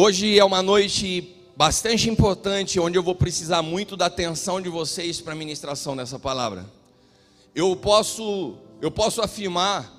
[0.00, 5.20] Hoje é uma noite bastante importante, onde eu vou precisar muito da atenção de vocês
[5.20, 6.64] para a ministração dessa palavra.
[7.52, 9.92] Eu posso, eu posso afirmar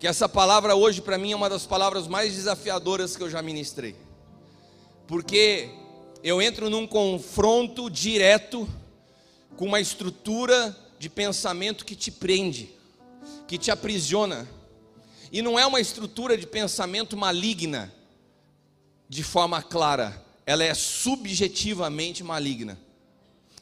[0.00, 3.40] que essa palavra hoje para mim é uma das palavras mais desafiadoras que eu já
[3.40, 3.94] ministrei.
[5.06, 5.70] Porque
[6.24, 8.68] eu entro num confronto direto
[9.56, 12.74] com uma estrutura de pensamento que te prende,
[13.46, 14.44] que te aprisiona.
[15.30, 17.94] E não é uma estrutura de pensamento maligna,
[19.08, 22.78] de forma clara, ela é subjetivamente maligna.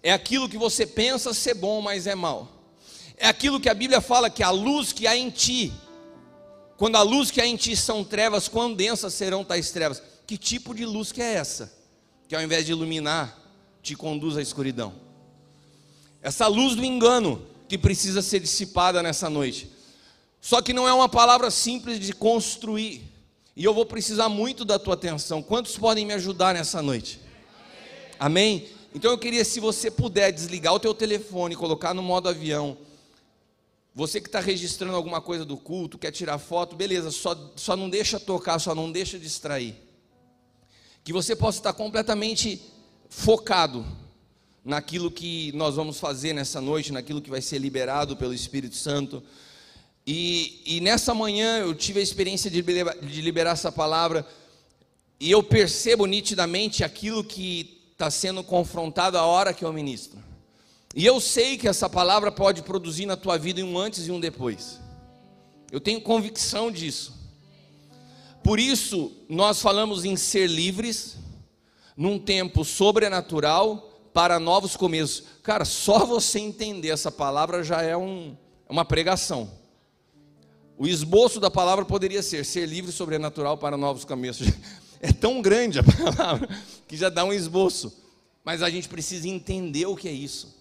[0.03, 2.51] É aquilo que você pensa ser bom, mas é mal.
[3.17, 5.73] É aquilo que a Bíblia fala que a luz que há em ti,
[6.77, 10.03] quando a luz que há em ti são trevas, quão densas serão tais trevas?
[10.27, 11.73] Que tipo de luz que é essa?
[12.29, 13.39] Que ao invés de iluminar,
[13.83, 14.92] te conduz à escuridão.
[16.20, 19.70] Essa luz do engano que precisa ser dissipada nessa noite.
[20.41, 23.14] Só que não é uma palavra simples de construir.
[23.57, 25.43] E eu vou precisar muito da tua atenção.
[25.43, 27.21] Quantos podem me ajudar nessa noite?
[28.19, 28.69] Amém?
[28.95, 32.77] Então eu queria, se você puder, desligar o teu telefone, colocar no modo avião.
[33.95, 37.89] Você que está registrando alguma coisa do culto, quer tirar foto, beleza, só, só não
[37.89, 39.77] deixa tocar, só não deixa distrair.
[41.05, 42.61] Que você possa estar completamente
[43.09, 43.87] focado
[44.65, 49.23] naquilo que nós vamos fazer nessa noite, naquilo que vai ser liberado pelo Espírito Santo.
[50.06, 54.27] E, e nessa manhã eu tive a experiência de liberar, de liberar essa palavra,
[55.19, 60.22] e eu percebo nitidamente aquilo que está sendo confrontado a hora que eu ministro.
[60.94, 64.20] E eu sei que essa palavra pode produzir na tua vida um antes e um
[64.20, 64.78] depois.
[65.72, 67.14] Eu tenho convicção disso.
[68.42, 71.16] Por isso, nós falamos em ser livres,
[71.97, 75.25] num tempo sobrenatural, para novos começos.
[75.42, 78.36] Cara, só você entender essa palavra já é um,
[78.69, 79.50] uma pregação.
[80.77, 84.48] O esboço da palavra poderia ser ser livre e sobrenatural para novos começos.
[85.00, 86.48] É tão grande a palavra
[86.89, 87.92] que já dá um esboço.
[88.42, 90.56] Mas a gente precisa entender o que é isso.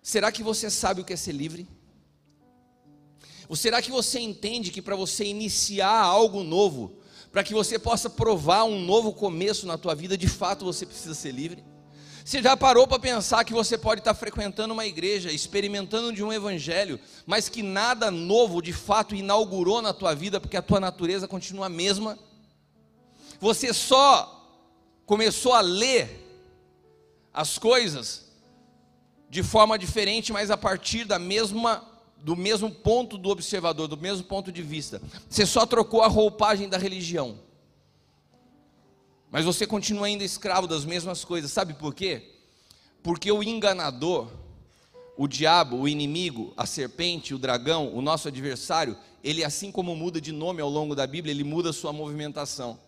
[0.00, 1.66] Será que você sabe o que é ser livre?
[3.48, 6.96] Ou será que você entende que para você iniciar algo novo,
[7.32, 11.14] para que você possa provar um novo começo na tua vida, de fato você precisa
[11.14, 11.64] ser livre?
[12.24, 16.32] Você já parou para pensar que você pode estar frequentando uma igreja, experimentando de um
[16.32, 21.28] evangelho, mas que nada novo de fato inaugurou na tua vida, porque a tua natureza
[21.28, 22.18] continua a mesma?
[23.38, 24.42] Você só
[25.04, 26.24] começou a ler
[27.30, 28.24] as coisas
[29.28, 34.24] de forma diferente, mas a partir da mesma do mesmo ponto do observador, do mesmo
[34.24, 35.02] ponto de vista.
[35.28, 37.38] Você só trocou a roupagem da religião.
[39.34, 41.50] Mas você continua ainda escravo das mesmas coisas.
[41.50, 42.22] Sabe por quê?
[43.02, 44.28] Porque o enganador,
[45.16, 50.20] o diabo, o inimigo, a serpente, o dragão, o nosso adversário, ele assim como muda
[50.20, 52.78] de nome ao longo da Bíblia, ele muda a sua movimentação.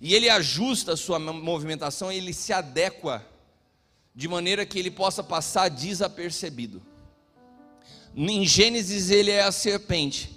[0.00, 3.24] E ele ajusta a sua movimentação, ele se adequa
[4.12, 6.82] de maneira que ele possa passar desapercebido.
[8.16, 10.36] Em Gênesis ele é a serpente,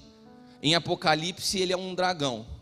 [0.61, 2.52] em Apocalipse ele é um dragão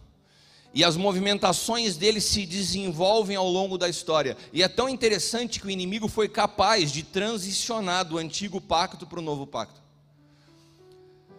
[0.74, 4.38] e as movimentações dele se desenvolvem ao longo da história.
[4.54, 9.20] E é tão interessante que o inimigo foi capaz de transicionar do antigo pacto para
[9.20, 9.82] o novo pacto.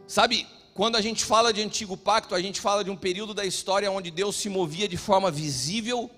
[0.06, 3.46] Sabe, quando a gente fala de antigo pacto, a gente fala de um período da
[3.46, 6.10] história onde Deus se movia de forma visível,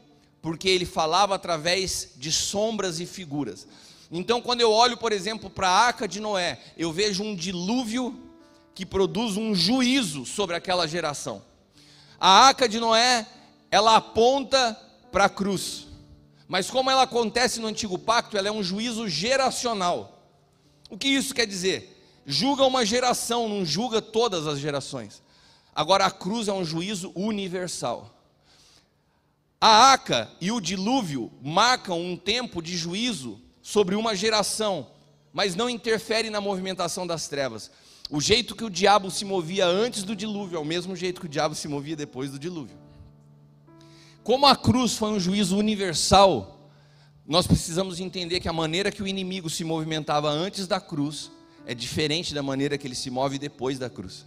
[0.43, 3.67] porque ele falava através de sombras e figuras.
[4.11, 8.21] Então, quando eu olho, por exemplo, para a arca de Noé, eu vejo um dilúvio
[8.75, 11.43] que produz um juízo sobre aquela geração.
[12.27, 13.27] A arca de Noé,
[13.71, 14.75] ela aponta
[15.13, 15.87] para a cruz.
[16.49, 20.27] Mas como ela acontece no antigo pacto, ela é um juízo geracional.
[20.89, 22.23] O que isso quer dizer?
[22.25, 25.23] Julga uma geração, não julga todas as gerações.
[25.75, 28.19] Agora a cruz é um juízo universal.
[29.61, 34.87] A arca e o dilúvio marcam um tempo de juízo sobre uma geração,
[35.31, 37.71] mas não interfere na movimentação das trevas.
[38.11, 41.27] O jeito que o diabo se movia antes do dilúvio é o mesmo jeito que
[41.27, 42.77] o diabo se movia depois do dilúvio.
[44.23, 46.71] Como a cruz foi um juízo universal,
[47.27, 51.31] nós precisamos entender que a maneira que o inimigo se movimentava antes da cruz
[51.67, 54.27] é diferente da maneira que ele se move depois da cruz.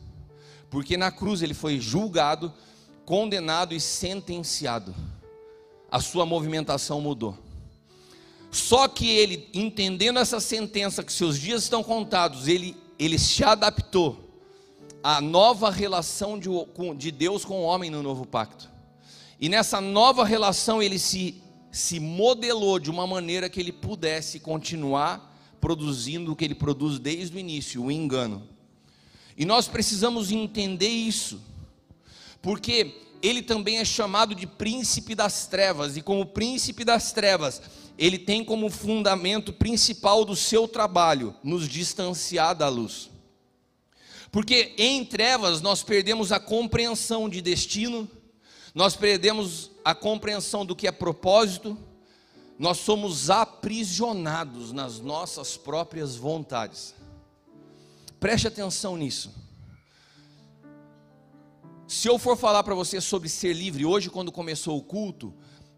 [0.69, 2.51] Porque na cruz ele foi julgado,
[3.06, 4.94] condenado e sentenciado.
[5.89, 7.38] A sua movimentação mudou.
[8.50, 14.27] Só que ele, entendendo essa sentença, que seus dias estão contados, ele ele se adaptou
[15.03, 16.49] à nova relação de,
[16.97, 18.69] de Deus com o homem no novo pacto.
[19.39, 21.41] E nessa nova relação ele se,
[21.71, 27.35] se modelou de uma maneira que ele pudesse continuar produzindo o que ele produz desde
[27.35, 28.47] o início, o engano.
[29.38, 31.39] E nós precisamos entender isso,
[32.41, 37.61] porque ele também é chamado de príncipe das trevas, e como príncipe das trevas,
[37.97, 43.09] ele tem como fundamento principal do seu trabalho nos distanciar da luz.
[44.31, 48.07] Porque em trevas nós perdemos a compreensão de destino,
[48.75, 51.77] nós perdemos a compreensão do que é propósito,
[52.59, 56.93] nós somos aprisionados nas nossas próprias vontades.
[58.19, 59.31] Preste atenção nisso.
[61.88, 65.33] Se eu for falar para você sobre ser livre, hoje, quando começou o culto,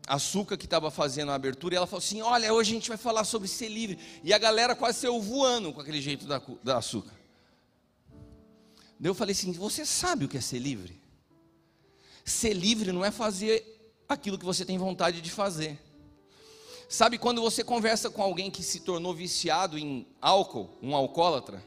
[0.09, 2.97] Açúcar que estava fazendo a abertura, e ela falou assim: Olha, hoje a gente vai
[2.97, 3.99] falar sobre ser livre.
[4.23, 7.13] E a galera quase saiu voando com aquele jeito da, da Açúcar.
[8.99, 10.99] Daí eu falei assim: Você sabe o que é ser livre?
[12.25, 15.79] Ser livre não é fazer aquilo que você tem vontade de fazer.
[16.89, 21.63] Sabe quando você conversa com alguém que se tornou viciado em álcool, um alcoólatra?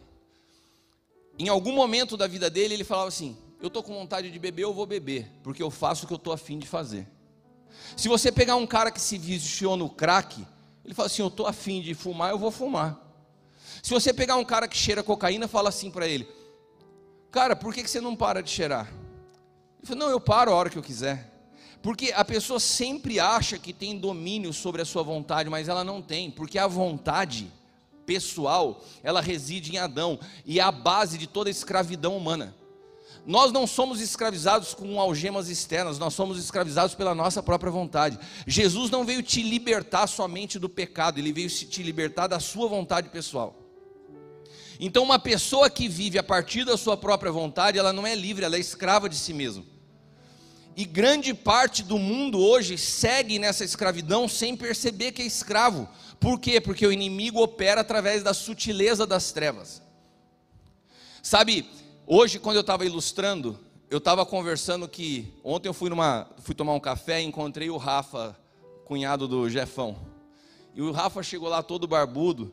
[1.39, 4.65] Em algum momento da vida dele, ele falava assim: Eu estou com vontade de beber,
[4.65, 7.07] eu vou beber, porque eu faço o que eu estou afim de fazer.
[7.97, 10.47] Se você pegar um cara que se viciou no crack,
[10.85, 12.99] ele fala assim: Eu estou afim de fumar, eu vou fumar.
[13.83, 16.29] Se você pegar um cara que cheira cocaína, fala assim para ele:
[17.31, 18.87] Cara, por que você não para de cheirar?
[18.87, 21.31] Ele fala: Não, eu paro a hora que eu quiser.
[21.83, 26.01] Porque a pessoa sempre acha que tem domínio sobre a sua vontade, mas ela não
[26.01, 27.51] tem, porque a vontade
[28.07, 32.55] pessoal, ela reside em Adão e é a base de toda a escravidão humana.
[33.25, 38.19] Nós não somos escravizados com algemas externas, nós somos escravizados pela nossa própria vontade.
[38.47, 43.09] Jesus não veio te libertar somente do pecado, ele veio te libertar da sua vontade
[43.11, 43.57] pessoal.
[44.81, 48.45] Então, uma pessoa que vive a partir da sua própria vontade, ela não é livre,
[48.45, 49.65] ela é escrava de si mesma.
[50.77, 55.89] E grande parte do mundo hoje segue nessa escravidão sem perceber que é escravo.
[56.19, 56.61] Por quê?
[56.61, 59.83] Porque o inimigo opera através da sutileza das trevas.
[61.23, 61.69] Sabe,
[62.07, 63.59] hoje quando eu estava ilustrando,
[63.91, 67.77] eu estava conversando que ontem eu fui numa, fui tomar um café e encontrei o
[67.77, 68.37] Rafa,
[68.85, 69.97] cunhado do Jefão.
[70.75, 72.53] E o Rafa chegou lá todo barbudo.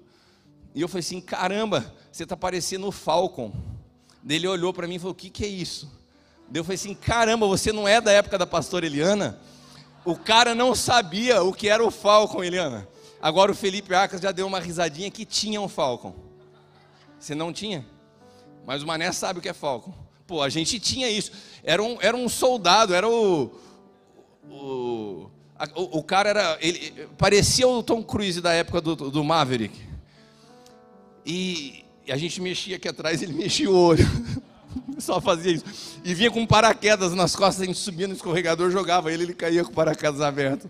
[0.75, 3.53] E eu falei assim: caramba, você está parecendo o Falcon.
[4.27, 5.89] Ele olhou para mim e falou: o que, que é isso?
[6.53, 9.39] Eu falei assim: caramba, você não é da época da pastora Eliana?
[10.05, 12.87] O cara não sabia o que era o Falcon, Eliana.
[13.21, 16.15] Agora o Felipe Arcas já deu uma risadinha que tinha um Falcon.
[17.19, 17.85] Você não tinha?
[18.69, 19.91] Mas o Mané sabe o que é Falcon.
[20.27, 21.31] Pô, a gente tinha isso.
[21.63, 23.51] Era um, era um soldado, era o.
[24.47, 25.27] O,
[25.75, 26.57] o, o cara era.
[26.61, 29.75] Ele, parecia o Tom Cruise da época do, do Maverick.
[31.25, 34.05] E, e a gente mexia aqui atrás, ele mexia o olho.
[34.99, 35.99] Só fazia isso.
[36.05, 39.63] E vinha com paraquedas nas costas, a gente subia no escorregador, jogava ele, ele caía
[39.65, 40.69] com o paraquedas aberto.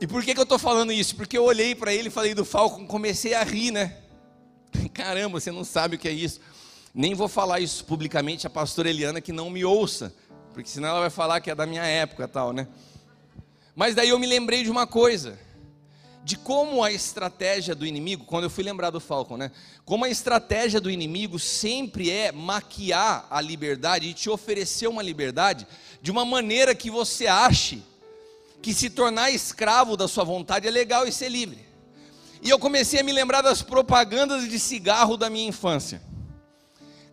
[0.00, 1.14] E por que, que eu estou falando isso?
[1.14, 3.98] Porque eu olhei para ele, falei do Falcon, comecei a rir, né?
[4.92, 6.40] Caramba, você não sabe o que é isso.
[6.94, 10.14] Nem vou falar isso publicamente a pastora Eliana que não me ouça,
[10.52, 12.68] porque senão ela vai falar que é da minha época tal, né?
[13.74, 15.38] Mas daí eu me lembrei de uma coisa
[16.24, 19.50] de como a estratégia do inimigo, quando eu fui lembrar do Falcon, né?
[19.84, 25.66] Como a estratégia do inimigo sempre é maquiar a liberdade e te oferecer uma liberdade
[26.00, 27.82] de uma maneira que você ache
[28.60, 31.58] que se tornar escravo da sua vontade é legal e ser livre.
[32.40, 36.00] E eu comecei a me lembrar das propagandas de cigarro da minha infância.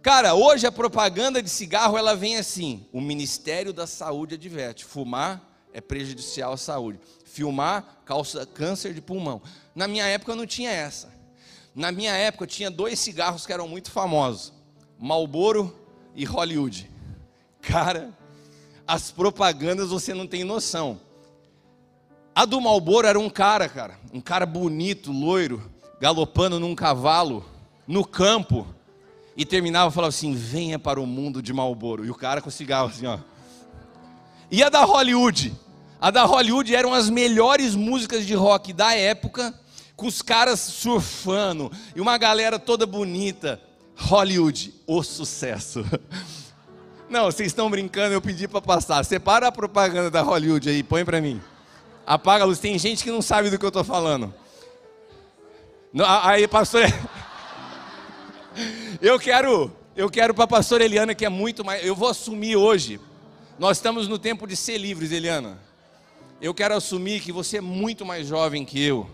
[0.01, 5.41] Cara, hoje a propaganda de cigarro ela vem assim: o Ministério da Saúde adverte, fumar
[5.71, 6.99] é prejudicial à saúde
[7.29, 9.41] filmar causa câncer de pulmão.
[9.75, 11.09] Na minha época não tinha essa.
[11.75, 14.51] Na minha época tinha dois cigarros que eram muito famosos:
[14.99, 15.73] Marlboro
[16.15, 16.89] e Hollywood.
[17.61, 18.11] Cara,
[18.87, 20.99] as propagandas você não tem noção.
[22.33, 25.69] A do Marlboro era um cara, cara, um cara bonito, loiro,
[25.99, 27.45] galopando num cavalo
[27.87, 28.67] no campo
[29.39, 32.05] e terminava falava assim: "Venha para o mundo de Marlboro".
[32.05, 33.17] E o cara com cigarro assim, ó.
[34.51, 35.53] E a da Hollywood?
[36.01, 39.53] A da Hollywood eram as melhores músicas de rock da época,
[39.95, 43.61] com os caras surfando e uma galera toda bonita.
[43.95, 45.85] Hollywood, o sucesso.
[47.09, 49.03] Não, vocês estão brincando, eu pedi para passar.
[49.05, 51.41] Separa a propaganda da Hollywood aí, põe para mim.
[52.05, 54.33] Apaga a luz, tem gente que não sabe do que eu estou falando.
[56.23, 56.83] Aí, pastor.
[59.01, 61.85] Eu quero, eu quero para a pastora Eliana, que é muito mais.
[61.85, 62.99] Eu vou assumir hoje.
[63.57, 65.69] Nós estamos no tempo de ser livres, Eliana
[66.41, 69.09] eu quero assumir que você é muito mais jovem que eu.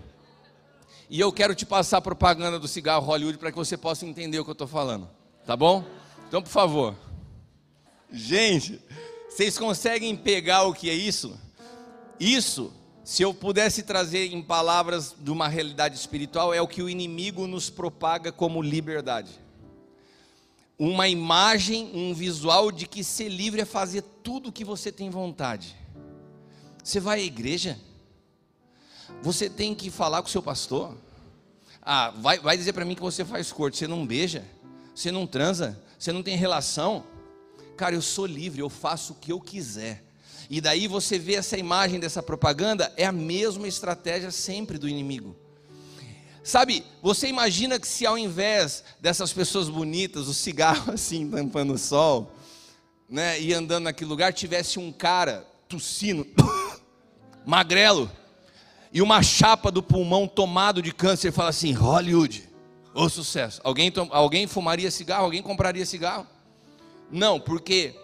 [1.09, 4.39] E eu quero te passar a propaganda do cigarro Hollywood para que você possa entender
[4.39, 5.09] o que eu estou falando.
[5.45, 5.83] Tá bom?
[6.27, 6.95] Então, por favor.
[8.11, 8.79] Gente,
[9.29, 11.39] vocês conseguem pegar o que é isso?
[12.19, 12.71] Isso,
[13.03, 17.47] se eu pudesse trazer em palavras de uma realidade espiritual, é o que o inimigo
[17.47, 19.31] nos propaga como liberdade.
[20.77, 25.09] Uma imagem, um visual de que ser livre é fazer tudo o que você tem
[25.09, 25.75] vontade.
[26.83, 27.79] Você vai à igreja?
[29.21, 30.97] Você tem que falar com o seu pastor?
[31.81, 34.45] Ah, vai, vai dizer para mim que você faz corte, você não beija,
[34.93, 37.03] você não transa, você não tem relação.
[37.77, 40.03] Cara, eu sou livre, eu faço o que eu quiser.
[40.49, 45.35] E daí você vê essa imagem dessa propaganda, é a mesma estratégia sempre do inimigo.
[46.45, 51.77] Sabe, você imagina que se ao invés dessas pessoas bonitas, o cigarro assim, tampando o
[51.77, 52.31] sol,
[53.09, 56.27] né, e andando naquele lugar, tivesse um cara tossindo,
[57.43, 58.11] magrelo,
[58.93, 62.47] e uma chapa do pulmão tomado de câncer, fala assim: Hollywood,
[62.93, 63.59] o sucesso.
[63.63, 65.25] Alguém, alguém fumaria cigarro?
[65.25, 66.27] Alguém compraria cigarro?
[67.09, 67.95] Não, porque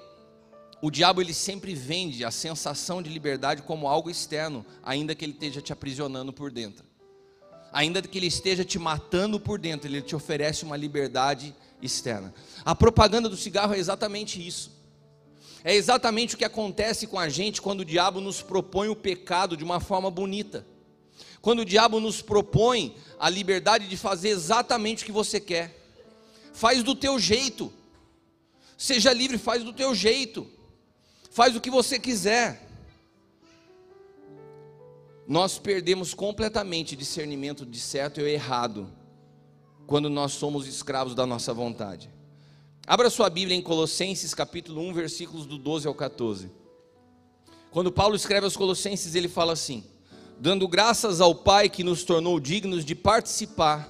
[0.82, 5.34] o diabo ele sempre vende a sensação de liberdade como algo externo, ainda que ele
[5.34, 6.91] esteja te aprisionando por dentro.
[7.72, 12.34] Ainda que ele esteja te matando por dentro, ele te oferece uma liberdade externa.
[12.66, 14.72] A propaganda do cigarro é exatamente isso.
[15.64, 19.56] É exatamente o que acontece com a gente quando o diabo nos propõe o pecado
[19.56, 20.66] de uma forma bonita.
[21.42, 25.76] Quando o diabo nos propõe a liberdade de fazer exatamente o que você quer.
[26.54, 27.72] Faz do teu jeito.
[28.78, 30.48] Seja livre, faz do teu jeito
[31.32, 32.68] faz o que você quiser.
[35.32, 38.92] Nós perdemos completamente discernimento de certo e errado
[39.88, 42.10] quando nós somos escravos da nossa vontade.
[42.86, 46.52] Abra sua Bíblia em Colossenses capítulo 1, versículos do 12 ao 14.
[47.72, 49.86] Quando Paulo escreve aos Colossenses, ele fala assim:
[50.38, 53.90] dando graças ao Pai que nos tornou dignos de participar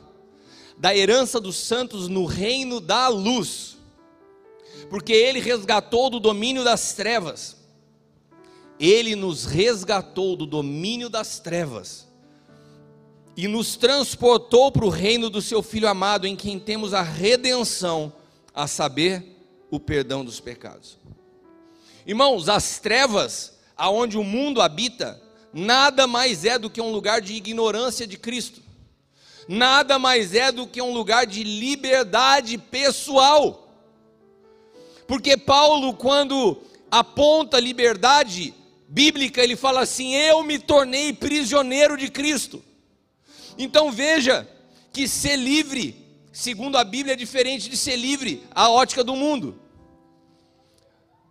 [0.77, 3.79] da herança dos santos no reino da luz
[4.91, 7.57] porque ele resgatou do domínio das trevas.
[8.81, 12.07] Ele nos resgatou do domínio das trevas
[13.37, 18.11] e nos transportou para o reino do seu Filho amado, em quem temos a redenção,
[18.55, 19.23] a saber,
[19.69, 20.97] o perdão dos pecados.
[22.07, 25.21] Irmãos, as trevas aonde o mundo habita,
[25.53, 28.63] nada mais é do que um lugar de ignorância de Cristo,
[29.47, 33.77] nada mais é do que um lugar de liberdade pessoal.
[35.05, 38.55] Porque Paulo, quando aponta liberdade
[38.91, 42.61] bíblica, ele fala assim: Eu me tornei prisioneiro de Cristo.
[43.57, 44.47] Então veja
[44.91, 45.95] que ser livre,
[46.31, 49.57] segundo a Bíblia, é diferente de ser livre a ótica do mundo.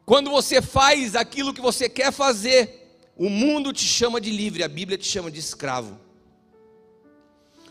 [0.07, 4.69] Quando você faz aquilo que você quer fazer, o mundo te chama de livre, a
[4.69, 6.01] Bíblia te chama de escravo.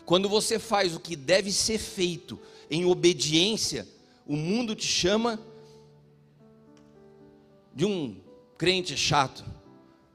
[0.06, 2.38] Quando você faz o que deve ser feito
[2.70, 3.86] em obediência,
[4.26, 5.40] o mundo te chama
[7.74, 8.16] de um
[8.56, 9.44] crente chato,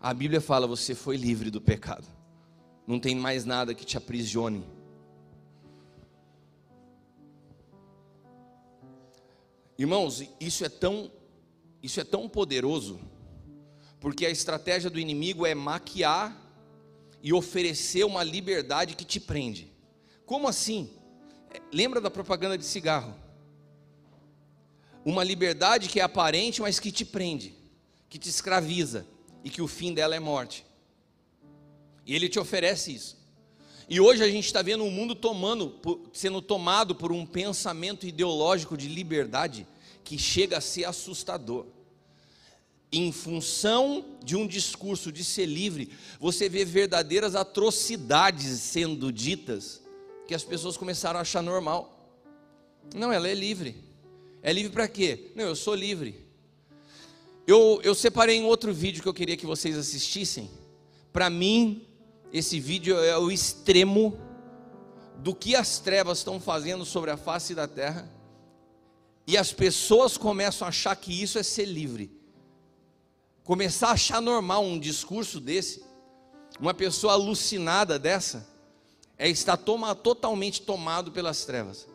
[0.05, 2.05] a Bíblia fala: você foi livre do pecado,
[2.85, 4.63] não tem mais nada que te aprisione.
[9.75, 11.11] Irmãos, isso é tão
[11.81, 12.99] isso é tão poderoso,
[13.99, 16.39] porque a estratégia do inimigo é maquiar
[17.23, 19.73] e oferecer uma liberdade que te prende.
[20.23, 20.91] Como assim?
[21.49, 23.25] É, lembra da propaganda de cigarro?
[25.03, 27.55] uma liberdade que é aparente, mas que te prende,
[28.09, 29.05] que te escraviza
[29.45, 30.65] e que o fim dela é morte.
[32.03, 33.15] E ele te oferece isso.
[33.87, 35.79] E hoje a gente está vendo o um mundo tomando,
[36.11, 39.67] sendo tomado por um pensamento ideológico de liberdade
[40.03, 41.67] que chega a ser assustador.
[42.91, 49.83] Em função de um discurso de ser livre, você vê verdadeiras atrocidades sendo ditas
[50.27, 52.09] que as pessoas começaram a achar normal.
[52.95, 53.83] Não, ela é livre.
[54.41, 55.31] É livre para quê?
[55.35, 56.24] Não, eu sou livre.
[57.47, 60.49] Eu, eu separei um outro vídeo que eu queria que vocês assistissem.
[61.13, 61.85] Para mim,
[62.33, 64.19] esse vídeo é o extremo
[65.17, 68.09] do que as trevas estão fazendo sobre a face da terra.
[69.27, 72.11] E as pessoas começam a achar que isso é ser livre.
[73.43, 75.83] Começar a achar normal um discurso desse,
[76.59, 78.47] uma pessoa alucinada dessa,
[79.17, 81.87] é estar toma, totalmente tomado pelas trevas.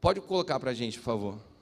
[0.00, 1.55] Pode colocar para a gente, por favor.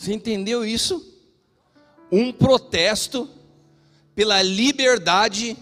[0.00, 1.06] Você entendeu isso?
[2.10, 3.28] Um protesto
[4.14, 5.56] pela liberdade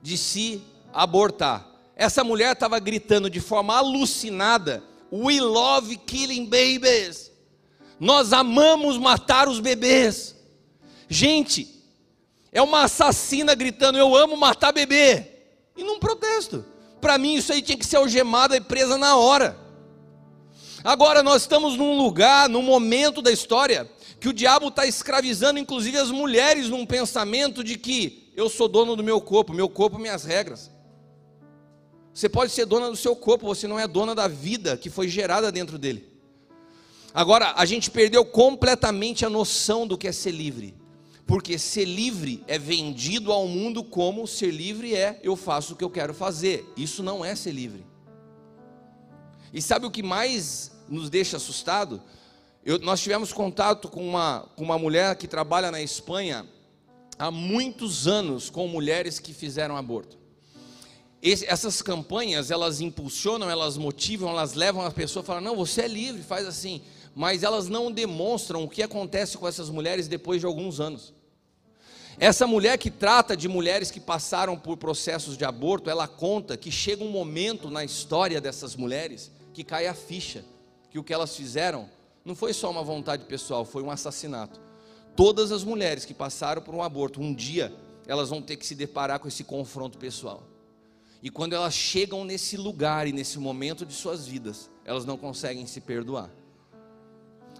[0.00, 1.66] de se abortar.
[1.96, 4.82] Essa mulher estava gritando de forma alucinada:
[5.12, 7.30] We love killing babies.
[7.98, 10.34] Nós amamos matar os bebês.
[11.08, 11.80] Gente,
[12.52, 15.26] É uma assassina gritando: Eu amo matar bebê.
[15.76, 16.64] E não protesto.
[17.00, 19.56] Para mim, isso aí tinha que ser algemada e presa na hora.
[20.82, 25.96] Agora, nós estamos num lugar, num momento da história, que o diabo está escravizando, inclusive,
[25.96, 30.24] as mulheres, num pensamento de que eu sou dono do meu corpo, meu corpo, minhas
[30.24, 30.70] regras.
[32.12, 35.08] Você pode ser dona do seu corpo, você não é dona da vida que foi
[35.08, 36.08] gerada dentro dele.
[37.12, 40.74] Agora, a gente perdeu completamente a noção do que é ser livre.
[41.26, 45.84] Porque ser livre é vendido ao mundo como ser livre é eu faço o que
[45.84, 46.68] eu quero fazer.
[46.76, 47.86] Isso não é ser livre.
[49.52, 52.02] E sabe o que mais nos deixa assustado?
[52.64, 56.46] Eu, nós tivemos contato com uma, com uma mulher que trabalha na Espanha
[57.18, 60.19] há muitos anos com mulheres que fizeram aborto.
[61.22, 65.82] Esse, essas campanhas, elas impulsionam, elas motivam, elas levam a pessoa a falar: não, você
[65.82, 66.82] é livre, faz assim.
[67.14, 71.12] Mas elas não demonstram o que acontece com essas mulheres depois de alguns anos.
[72.18, 76.70] Essa mulher que trata de mulheres que passaram por processos de aborto, ela conta que
[76.70, 80.44] chega um momento na história dessas mulheres que cai a ficha,
[80.90, 81.88] que o que elas fizeram
[82.24, 84.60] não foi só uma vontade pessoal, foi um assassinato.
[85.16, 87.72] Todas as mulheres que passaram por um aborto, um dia
[88.06, 90.49] elas vão ter que se deparar com esse confronto pessoal.
[91.22, 95.66] E quando elas chegam nesse lugar e nesse momento de suas vidas, elas não conseguem
[95.66, 96.30] se perdoar.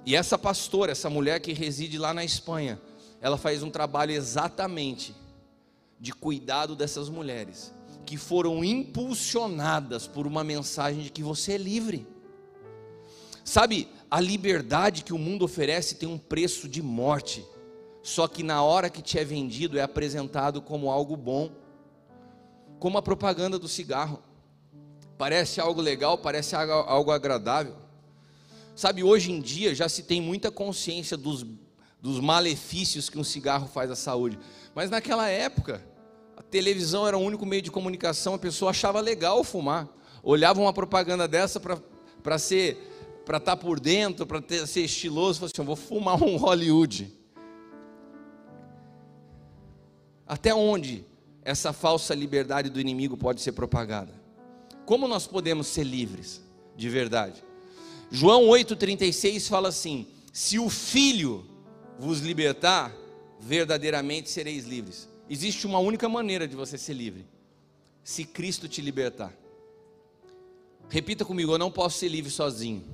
[0.07, 2.81] E essa pastora, essa mulher que reside lá na Espanha,
[3.21, 5.15] ela faz um trabalho exatamente
[5.99, 7.73] de cuidado dessas mulheres
[8.07, 12.05] que foram impulsionadas por uma mensagem de que você é livre.
[13.45, 17.45] Sabe, a liberdade que o mundo oferece tem um preço de morte,
[18.03, 21.53] só que na hora que te é vendido é apresentado como algo bom,
[22.81, 24.21] como a propaganda do cigarro.
[25.17, 27.77] Parece algo legal, parece algo agradável.
[28.75, 31.47] Sabe, hoje em dia já se tem muita consciência dos
[32.01, 34.39] dos malefícios que um cigarro faz à saúde.
[34.75, 35.85] Mas naquela época,
[36.37, 39.87] a televisão era o único meio de comunicação, a pessoa achava legal fumar.
[40.23, 42.87] Olhava uma propaganda dessa para ser
[43.25, 47.15] para estar tá por dentro, para ser estiloso, falou assim, eu vou fumar um Hollywood.
[50.27, 51.05] Até onde
[51.45, 54.13] essa falsa liberdade do inimigo pode ser propagada?
[54.85, 56.43] Como nós podemos ser livres
[56.77, 57.43] de verdade?
[58.11, 61.47] João 8,36 fala assim: se o filho
[61.99, 62.95] vos libertar,
[63.39, 65.09] verdadeiramente sereis livres.
[65.29, 67.27] Existe uma única maneira de você ser livre:
[68.03, 69.33] se Cristo te libertar.
[70.89, 72.85] Repita comigo: eu não posso ser livre sozinho.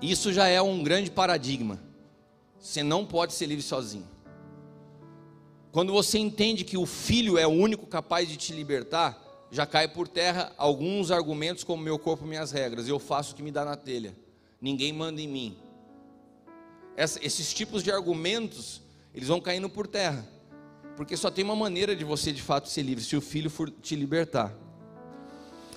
[0.00, 1.80] Isso já é um grande paradigma.
[2.60, 4.06] Você não pode ser livre sozinho.
[5.72, 9.88] Quando você entende que o Filho é o único capaz de te libertar, já cai
[9.88, 12.86] por terra alguns argumentos como meu corpo, minhas regras.
[12.86, 14.14] Eu faço o que me dá na telha.
[14.60, 15.56] Ninguém manda em mim
[16.96, 18.82] esses tipos de argumentos,
[19.14, 20.26] eles vão caindo por terra.
[20.96, 23.70] Porque só tem uma maneira de você de fato ser livre, se o filho for
[23.70, 24.54] te libertar.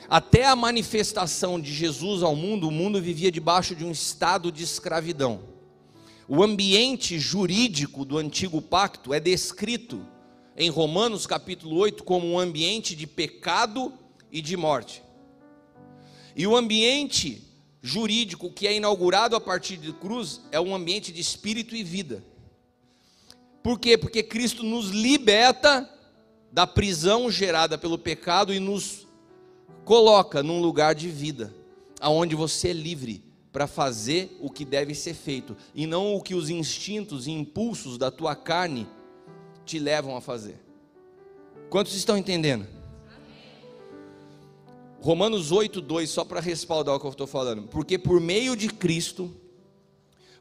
[0.10, 4.64] Até a manifestação de Jesus ao mundo, o mundo vivia debaixo de um estado de
[4.64, 5.55] escravidão.
[6.28, 10.04] O ambiente jurídico do antigo pacto é descrito
[10.58, 13.94] em Romanos capítulo 8 como um ambiente de pecado
[14.32, 15.04] e de morte.
[16.36, 17.44] E o ambiente
[17.80, 22.24] jurídico que é inaugurado a partir de cruz é um ambiente de espírito e vida.
[23.62, 23.96] Por quê?
[23.96, 25.88] Porque Cristo nos liberta
[26.52, 29.06] da prisão gerada pelo pecado e nos
[29.84, 31.54] coloca num lugar de vida,
[32.00, 33.25] aonde você é livre
[33.56, 37.98] para fazer o que deve ser feito e não o que os instintos e impulsos
[37.98, 38.86] da tua carne
[39.66, 40.60] te levam a fazer.
[41.70, 42.68] Quantos estão entendendo?
[45.00, 47.70] Romanos 8, 2, só para respaldar o que eu estou falando.
[47.70, 49.34] Porque por meio de Cristo,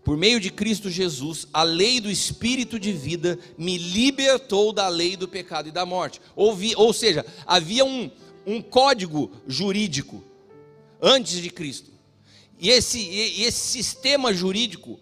[0.02, 5.16] por meio de Cristo Jesus, a lei do Espírito de vida me libertou da lei
[5.16, 6.20] do pecado e da morte.
[6.34, 8.10] Ou, ou seja, havia um,
[8.44, 10.20] um código jurídico
[11.00, 11.93] antes de Cristo.
[12.58, 14.98] E esse, e esse sistema jurídico,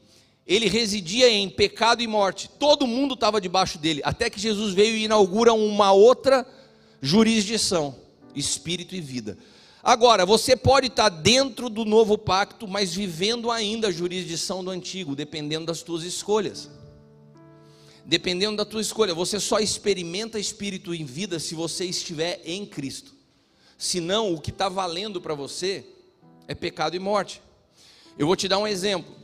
[0.46, 2.48] ele residia em pecado e morte.
[2.58, 6.46] Todo mundo estava debaixo dele, até que Jesus veio e inaugura uma outra
[7.00, 7.96] jurisdição,
[8.34, 9.36] espírito e vida.
[9.82, 15.16] Agora, você pode estar dentro do novo pacto, mas vivendo ainda a jurisdição do antigo,
[15.16, 16.70] dependendo das tuas escolhas.
[18.04, 23.14] Dependendo da tua escolha, você só experimenta espírito em vida se você estiver em Cristo.
[23.76, 25.84] Senão, o que está valendo para você
[26.48, 27.42] é pecado e morte.
[28.18, 29.14] Eu vou te dar um exemplo.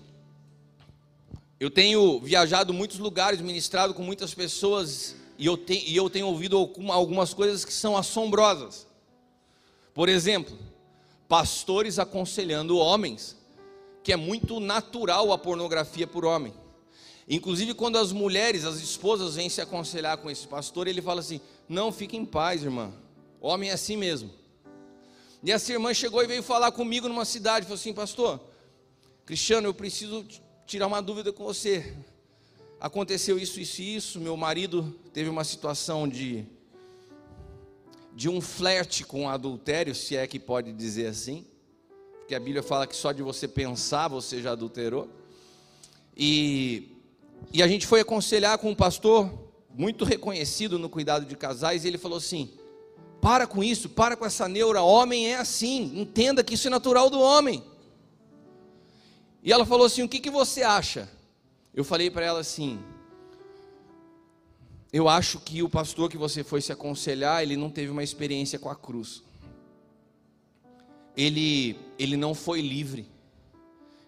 [1.61, 6.26] Eu tenho viajado muitos lugares, ministrado com muitas pessoas, e eu, te, e eu tenho
[6.26, 6.57] ouvido
[6.88, 8.87] algumas coisas que são assombrosas.
[9.92, 10.57] Por exemplo,
[11.28, 13.37] pastores aconselhando homens
[14.02, 16.54] que é muito natural a pornografia por homem.
[17.28, 21.40] Inclusive, quando as mulheres, as esposas, vêm se aconselhar com esse pastor, ele fala assim:
[21.68, 22.90] Não, fique em paz, irmã.
[23.40, 24.31] Homem é assim mesmo.
[25.42, 28.40] E essa irmã chegou e veio falar comigo numa cidade, falou assim: Pastor,
[29.24, 30.27] Cristiano, eu preciso
[30.66, 31.94] tirar uma dúvida com você.
[32.81, 34.20] Aconteceu isso, isso e isso.
[34.20, 36.46] Meu marido teve uma situação de
[38.18, 41.46] de um flerte com adultério, se é que pode dizer assim,
[42.18, 45.09] porque a Bíblia fala que só de você pensar você já adulterou.
[46.16, 46.96] E,
[47.53, 49.33] e a gente foi aconselhar com um pastor
[49.72, 52.51] muito reconhecido no cuidado de casais, e ele falou assim:
[53.20, 57.11] para com isso, para com essa neura, homem é assim, entenda que isso é natural
[57.11, 57.62] do homem.
[59.42, 61.09] E ela falou assim: o que, que você acha?
[61.74, 62.78] Eu falei para ela assim:
[64.92, 68.59] eu acho que o pastor que você foi se aconselhar, ele não teve uma experiência
[68.59, 69.22] com a cruz.
[71.16, 73.07] Ele, ele não foi livre,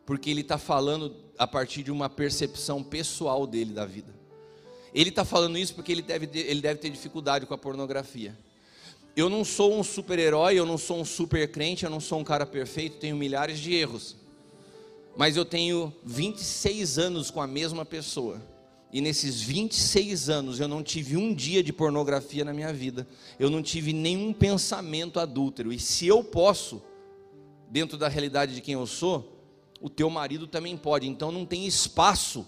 [0.06, 4.14] porque ele está falando a partir de uma percepção pessoal dele da vida.
[4.94, 8.36] Ele está falando isso porque ele deve, ele deve ter dificuldade com a pornografia.
[9.20, 12.24] Eu não sou um super-herói, eu não sou um super crente, eu não sou um
[12.24, 14.16] cara perfeito, tenho milhares de erros.
[15.14, 18.40] Mas eu tenho 26 anos com a mesma pessoa
[18.90, 23.06] e nesses 26 anos eu não tive um dia de pornografia na minha vida.
[23.38, 25.70] Eu não tive nenhum pensamento adúltero.
[25.70, 26.82] E se eu posso,
[27.68, 29.44] dentro da realidade de quem eu sou,
[29.82, 31.06] o teu marido também pode.
[31.06, 32.46] Então não tem espaço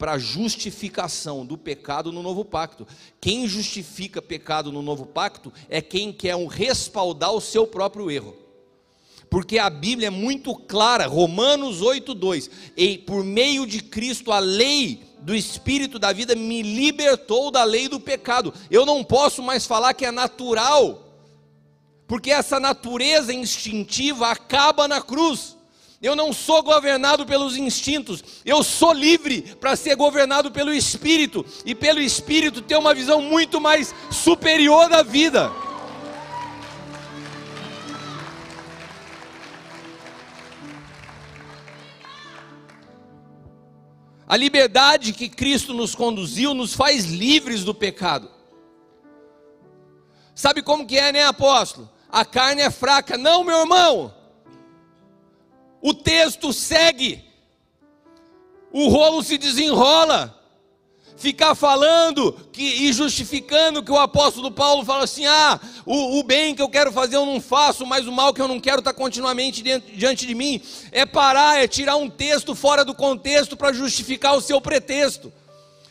[0.00, 2.88] para justificação do pecado no novo pacto.
[3.20, 8.34] Quem justifica pecado no novo pacto é quem quer um respaldar o seu próprio erro.
[9.28, 15.02] Porque a Bíblia é muito clara, Romanos 8:2, e por meio de Cristo a lei
[15.20, 18.54] do espírito da vida me libertou da lei do pecado.
[18.70, 21.14] Eu não posso mais falar que é natural,
[22.06, 25.59] porque essa natureza instintiva acaba na cruz.
[26.02, 31.74] Eu não sou governado pelos instintos, eu sou livre para ser governado pelo espírito e
[31.74, 35.52] pelo espírito ter uma visão muito mais superior da vida.
[44.26, 48.30] A liberdade que Cristo nos conduziu nos faz livres do pecado.
[50.34, 51.90] Sabe como que é, né, apóstolo?
[52.08, 53.18] A carne é fraca.
[53.18, 54.19] Não, meu irmão.
[55.80, 57.24] O texto segue.
[58.72, 60.40] O rolo se desenrola
[61.20, 66.54] ficar falando que, e justificando que o apóstolo Paulo fala assim: ah, o, o, bem
[66.54, 68.92] que eu quero fazer eu não faço, mas o mal que eu não quero está
[68.92, 70.60] continuamente diante, diante de mim.
[70.90, 75.30] É parar, é tirar um texto fora do contexto para justificar o seu pretexto.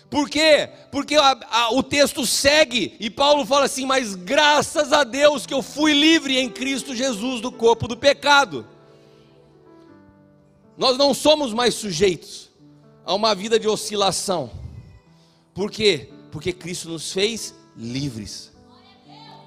[0.10, 0.68] Por quê?
[0.92, 5.54] Porque a, a, o texto segue e Paulo fala assim: mas graças a Deus que
[5.54, 8.66] eu fui livre em Cristo Jesus do corpo do pecado.
[10.80, 12.50] Nós não somos mais sujeitos
[13.06, 14.50] a uma vida de oscilação.
[15.54, 16.10] Por quê?
[16.32, 18.50] Porque Cristo nos fez livres.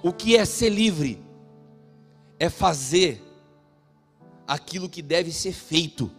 [0.03, 1.19] O que é ser livre?
[2.39, 3.23] É fazer
[4.47, 6.11] aquilo que deve ser feito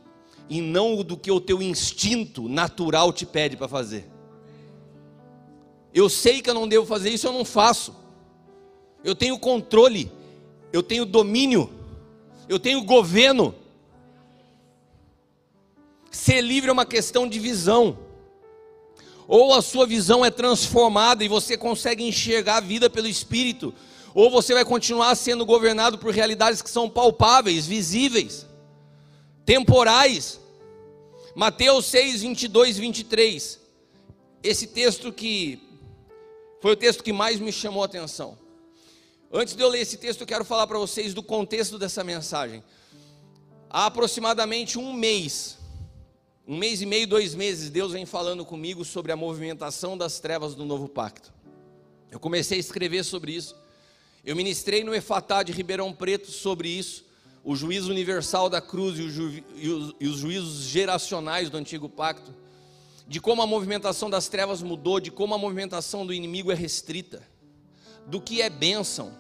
[0.50, 4.10] e não do que o teu instinto natural te pede para fazer.
[5.94, 7.96] Eu sei que eu não devo fazer isso, eu não faço.
[9.04, 10.12] Eu tenho controle,
[10.72, 11.70] eu tenho domínio,
[12.50, 13.54] eu tenho governo.
[16.14, 17.98] Ser livre é uma questão de visão
[19.28, 23.74] ou a sua visão é transformada e você consegue enxergar a vida pelo Espírito,
[24.14, 28.46] ou você vai continuar sendo governado por realidades que são palpáveis, visíveis,
[29.46, 30.40] temporais.
[31.36, 33.60] Mateus 6, 22 e 23.
[34.44, 35.60] Esse texto que
[36.62, 38.38] foi o texto que mais me chamou a atenção.
[39.32, 42.64] Antes de eu ler esse texto, eu quero falar para vocês do contexto dessa mensagem.
[43.68, 45.58] Há aproximadamente um mês,
[46.46, 50.54] um mês e meio, dois meses, Deus vem falando comigo sobre a movimentação das trevas
[50.54, 51.34] do novo pacto.
[52.12, 53.56] Eu comecei a escrever sobre isso.
[54.26, 57.06] Eu ministrei no Efatá de Ribeirão Preto sobre isso,
[57.46, 61.88] o juízo universal da cruz e, ju e, os, e os juízos geracionais do antigo
[61.88, 62.34] pacto,
[63.08, 67.26] de como a movimentação das trevas mudou, de como a movimentação do inimigo é restrita,
[68.06, 69.16] do que é bênção,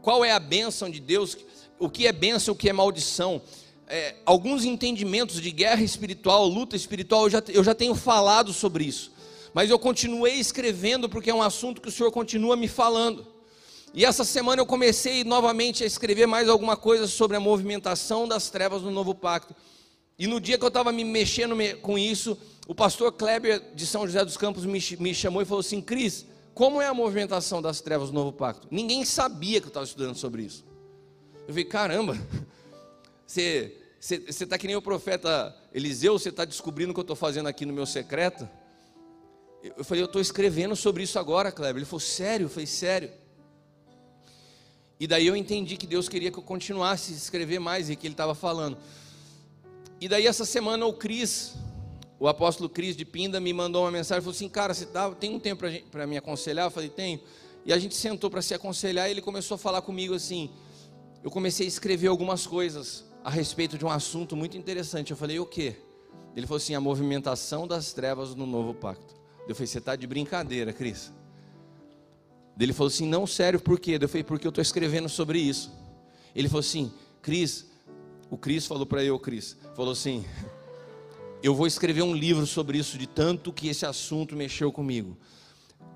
[0.00, 1.36] qual é a bênção de Deus,
[1.78, 3.42] o que é bênção, o que é maldição
[3.88, 8.84] é, alguns entendimentos de guerra espiritual, luta espiritual, eu já, eu já tenho falado sobre
[8.84, 9.12] isso.
[9.54, 13.26] Mas eu continuei escrevendo porque é um assunto que o Senhor continua me falando.
[13.94, 18.50] E essa semana eu comecei novamente a escrever mais alguma coisa sobre a movimentação das
[18.50, 19.54] trevas no novo pacto.
[20.18, 24.06] E no dia que eu estava me mexendo com isso, o pastor Kleber de São
[24.06, 27.80] José dos Campos me, me chamou e falou assim: Cris, como é a movimentação das
[27.80, 28.66] trevas no novo pacto?
[28.70, 30.64] Ninguém sabia que eu estava estudando sobre isso.
[31.42, 32.18] Eu falei: caramba,
[33.26, 33.72] você
[34.28, 37.66] está que nem o profeta Eliseu, você está descobrindo o que eu estou fazendo aqui
[37.66, 38.48] no meu secreto?
[39.76, 41.78] Eu falei, eu estou escrevendo sobre isso agora, Kleber.
[41.78, 42.48] Ele falou, sério?
[42.48, 43.10] Falei, sério.
[44.98, 48.06] E daí eu entendi que Deus queria que eu continuasse a escrever mais e que
[48.06, 48.78] Ele estava falando.
[50.00, 51.54] E daí essa semana o Cris,
[52.18, 55.34] o apóstolo Cris de Pinda, me mandou uma mensagem, falou assim, cara, você dá, tem
[55.34, 56.66] um tempo para me aconselhar?
[56.66, 57.20] Eu falei, tenho.
[57.64, 60.50] E a gente sentou para se aconselhar e ele começou a falar comigo assim.
[61.24, 65.10] Eu comecei a escrever algumas coisas a respeito de um assunto muito interessante.
[65.10, 65.74] Eu falei, o quê?
[66.36, 69.16] Ele falou assim, a movimentação das trevas no novo pacto.
[69.48, 71.12] Eu falei, você está de brincadeira, Cris.
[72.56, 73.98] Ele falou assim, não, sério, por quê?
[74.00, 75.72] Eu falei, porque eu estou escrevendo sobre isso.
[76.36, 77.66] Ele falou assim, Cris,
[78.30, 80.24] o Cris falou para eu, Cris, falou assim,
[81.42, 85.18] eu vou escrever um livro sobre isso, de tanto que esse assunto mexeu comigo.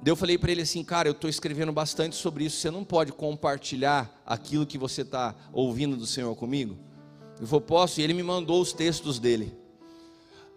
[0.05, 3.13] Eu falei para ele assim, cara, eu estou escrevendo bastante sobre isso, você não pode
[3.13, 6.90] compartilhar aquilo que você está ouvindo do Senhor comigo?
[7.41, 9.57] Eu falei, posso, e ele me mandou os textos dele.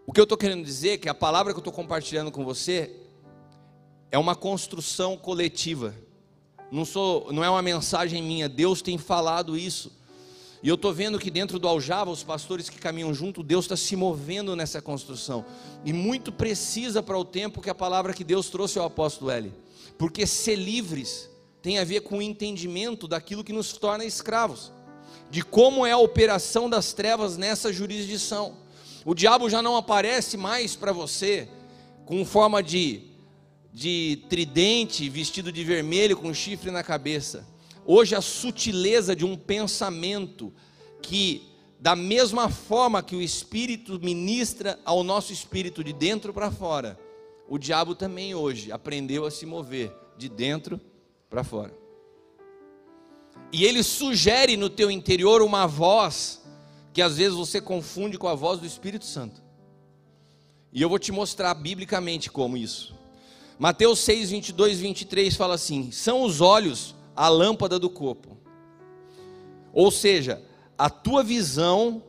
[0.05, 2.43] O que eu estou querendo dizer é que a palavra que eu estou compartilhando com
[2.43, 2.91] você
[4.11, 5.95] é uma construção coletiva.
[6.69, 9.91] Não, sou, não é uma mensagem minha, Deus tem falado isso.
[10.61, 13.77] E eu estou vendo que dentro do Aljava, os pastores que caminham junto, Deus está
[13.77, 15.45] se movendo nessa construção.
[15.85, 19.53] E muito precisa para o tempo que a palavra que Deus trouxe ao apóstolo L.
[19.97, 21.29] Porque ser livres
[21.61, 24.71] tem a ver com o entendimento daquilo que nos torna escravos.
[25.33, 28.55] De como é a operação das trevas nessa jurisdição.
[29.03, 31.49] O diabo já não aparece mais para você
[32.05, 33.01] com forma de,
[33.73, 37.51] de tridente, vestido de vermelho, com chifre na cabeça
[37.85, 40.53] Hoje a sutileza de um pensamento
[41.01, 46.97] que da mesma forma que o espírito ministra ao nosso espírito de dentro para fora,
[47.49, 50.79] o diabo também hoje aprendeu a se mover de dentro
[51.29, 51.82] para fora.
[53.53, 56.41] E ele sugere no teu interior uma voz
[56.91, 59.43] que às vezes você confunde com a voz do Espírito Santo.
[60.73, 62.95] E eu vou te mostrar biblicamente como isso.
[63.59, 68.35] Mateus 6, 22, 23 fala assim: são os olhos a lâmpada do corpo.
[69.71, 70.41] Ou seja,
[70.75, 72.01] a tua visão,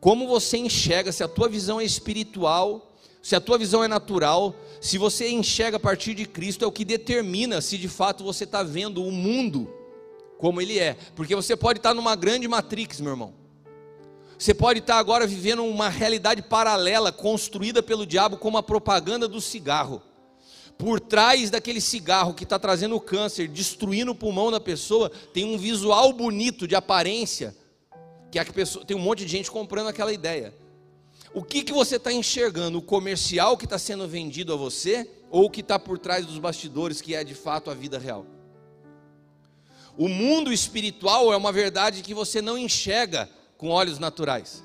[0.00, 4.56] como você enxerga, se a tua visão é espiritual, se a tua visão é natural,
[4.80, 8.44] se você enxerga a partir de Cristo, é o que determina se de fato você
[8.44, 9.70] está vendo o mundo
[10.38, 10.96] como ele é.
[11.14, 13.34] Porque você pode estar numa grande matrix, meu irmão.
[14.38, 19.40] Você pode estar agora vivendo uma realidade paralela construída pelo diabo como a propaganda do
[19.40, 20.02] cigarro
[20.78, 25.44] por trás daquele cigarro que está trazendo o câncer, destruindo o pulmão da pessoa, tem
[25.44, 27.56] um visual bonito de aparência,
[28.30, 30.54] que a pessoa tem um monte de gente comprando aquela ideia.
[31.32, 32.78] O que, que você está enxergando?
[32.78, 36.38] O comercial que está sendo vendido a você ou o que está por trás dos
[36.38, 38.26] bastidores, que é de fato a vida real?
[39.96, 44.62] O mundo espiritual é uma verdade que você não enxerga com olhos naturais.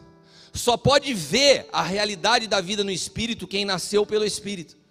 [0.54, 4.82] Só pode ver a realidade da vida no espírito quem nasceu pelo espírito.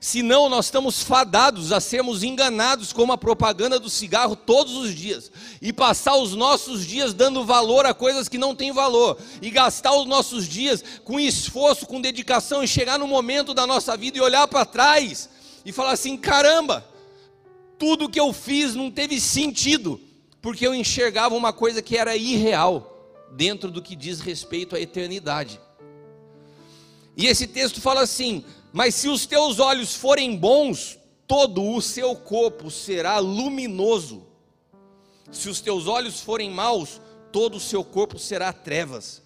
[0.00, 5.30] Senão nós estamos fadados a sermos enganados com a propaganda do cigarro todos os dias
[5.60, 9.92] e passar os nossos dias dando valor a coisas que não têm valor e gastar
[9.94, 14.20] os nossos dias com esforço, com dedicação e chegar no momento da nossa vida e
[14.20, 15.28] olhar para trás
[15.64, 16.86] e falar assim: caramba,
[17.78, 20.00] tudo que eu fiz não teve sentido,
[20.42, 22.94] porque eu enxergava uma coisa que era irreal
[23.32, 25.60] dentro do que diz respeito à eternidade.
[27.16, 32.14] E esse texto fala assim: mas se os teus olhos forem bons, todo o seu
[32.14, 34.26] corpo será luminoso.
[35.30, 39.22] Se os teus olhos forem maus, todo o seu corpo será trevas.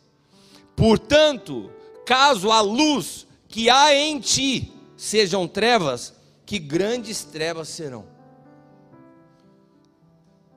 [0.74, 1.70] Portanto,
[2.04, 8.11] caso a luz que há em ti sejam trevas, que grandes trevas serão.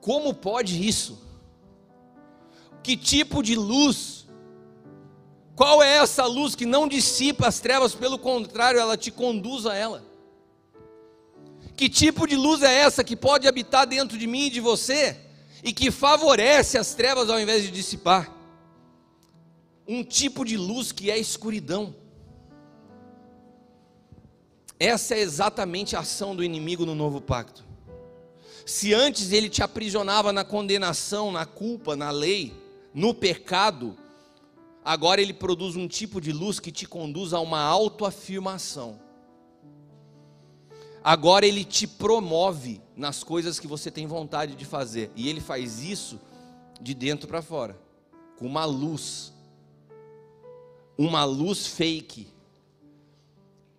[0.06, 1.12] Como pode isso?
[2.82, 4.16] Que tipo de luz
[5.56, 9.74] qual é essa luz que não dissipa as trevas, pelo contrário, ela te conduz a
[9.74, 10.04] ela?
[11.74, 15.18] Que tipo de luz é essa que pode habitar dentro de mim e de você
[15.64, 18.30] e que favorece as trevas ao invés de dissipar?
[19.88, 21.94] Um tipo de luz que é escuridão.
[24.78, 27.65] Essa é exatamente a ação do inimigo no novo pacto.
[28.66, 32.52] Se antes ele te aprisionava na condenação, na culpa, na lei,
[32.92, 33.96] no pecado,
[34.84, 38.98] agora ele produz um tipo de luz que te conduz a uma autoafirmação.
[41.02, 45.80] Agora ele te promove nas coisas que você tem vontade de fazer, e ele faz
[45.80, 46.18] isso
[46.80, 47.78] de dentro para fora,
[48.36, 49.32] com uma luz,
[50.98, 52.26] uma luz fake,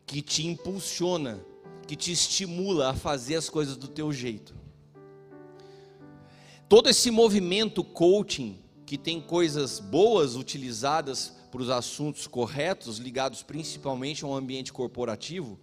[0.05, 1.41] que te impulsiona,
[1.85, 4.55] que te estimula a fazer as coisas do teu jeito.
[6.69, 14.25] Todo esse movimento coaching que tem coisas boas utilizadas para os assuntos corretos, ligados principalmente
[14.25, 15.57] ao ambiente corporativo,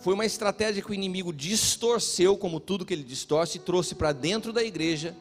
[0.00, 4.12] foi uma estratégia que o inimigo distorceu, como tudo que ele distorce, e trouxe para
[4.12, 5.16] dentro da igreja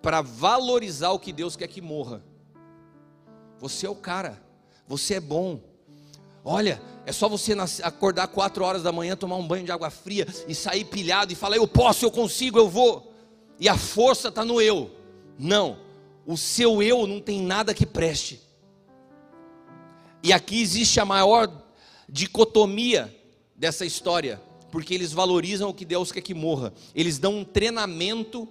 [0.00, 2.22] para valorizar o que Deus quer que morra.
[3.60, 4.42] Você é o cara,
[4.88, 5.60] você é bom.
[6.42, 10.26] Olha, é só você acordar quatro horas da manhã, tomar um banho de água fria
[10.48, 13.13] e sair pilhado e falar: Eu posso, eu consigo, eu vou.
[13.58, 14.90] E a força está no eu.
[15.38, 15.78] Não,
[16.26, 18.40] o seu eu não tem nada que preste.
[20.22, 21.50] E aqui existe a maior
[22.08, 23.14] dicotomia
[23.54, 24.40] dessa história,
[24.70, 26.72] porque eles valorizam o que Deus quer que morra.
[26.94, 28.48] Eles dão um treinamento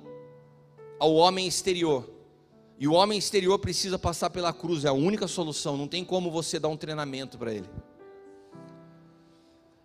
[0.99, 2.09] ao homem exterior.
[2.79, 6.29] E o homem exterior precisa passar pela cruz, é a única solução, não tem como
[6.29, 7.69] você dar um treinamento para ele.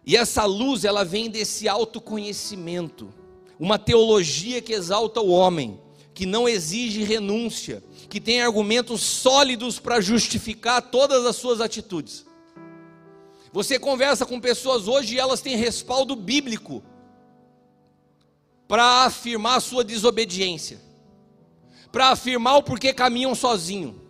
[0.05, 3.13] E essa luz, ela vem desse autoconhecimento,
[3.59, 5.81] uma teologia que exalta o homem,
[6.15, 12.27] que não exige renúncia, que tem argumentos sólidos para justificar todas as suas atitudes.
[13.53, 16.83] Você conversa com pessoas hoje e elas têm respaldo bíblico
[18.67, 20.81] para afirmar a sua desobediência,
[21.91, 24.01] para afirmar o porquê caminham sozinho,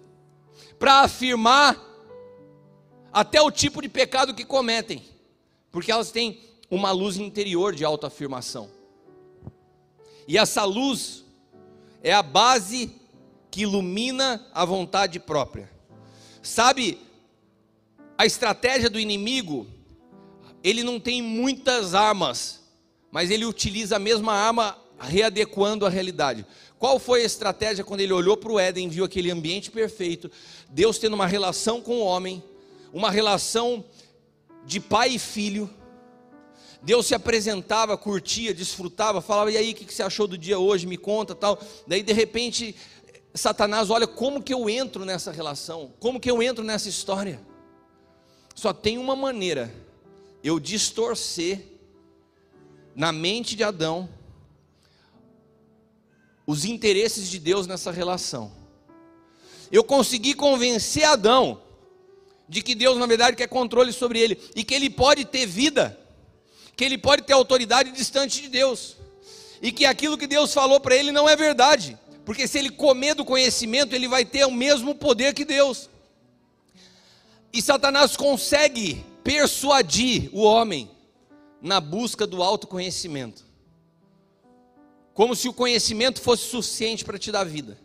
[0.78, 1.80] para afirmar
[3.12, 5.02] até o tipo de pecado que cometem,
[5.70, 8.77] porque elas têm uma luz interior de autoafirmação.
[10.28, 11.24] E essa luz
[12.02, 12.92] é a base
[13.50, 15.70] que ilumina a vontade própria.
[16.42, 16.98] Sabe,
[18.16, 19.66] a estratégia do inimigo,
[20.62, 22.60] ele não tem muitas armas,
[23.10, 26.44] mas ele utiliza a mesma arma readequando a realidade.
[26.78, 30.30] Qual foi a estratégia quando ele olhou para o Éden, viu aquele ambiente perfeito,
[30.68, 32.42] Deus tendo uma relação com o homem,
[32.92, 33.84] uma relação
[34.66, 35.70] de pai e filho.
[36.80, 40.86] Deus se apresentava, curtia, desfrutava, falava: "E aí, o que você achou do dia hoje?
[40.86, 41.60] Me conta", tal.
[41.86, 42.74] Daí de repente,
[43.34, 45.92] Satanás olha como que eu entro nessa relação?
[45.98, 47.40] Como que eu entro nessa história?
[48.54, 49.72] Só tem uma maneira,
[50.42, 51.64] eu distorcer
[52.94, 54.08] na mente de Adão
[56.46, 58.50] os interesses de Deus nessa relação.
[59.70, 61.60] Eu consegui convencer Adão
[62.48, 66.00] de que Deus, na verdade, quer controle sobre ele e que ele pode ter vida,
[66.78, 68.94] que ele pode ter autoridade distante de Deus,
[69.60, 73.16] e que aquilo que Deus falou para ele não é verdade, porque se ele comer
[73.16, 75.90] do conhecimento, ele vai ter o mesmo poder que Deus.
[77.52, 80.88] E Satanás consegue persuadir o homem
[81.60, 83.44] na busca do autoconhecimento.
[85.12, 87.76] Como se o conhecimento fosse suficiente para te dar vida.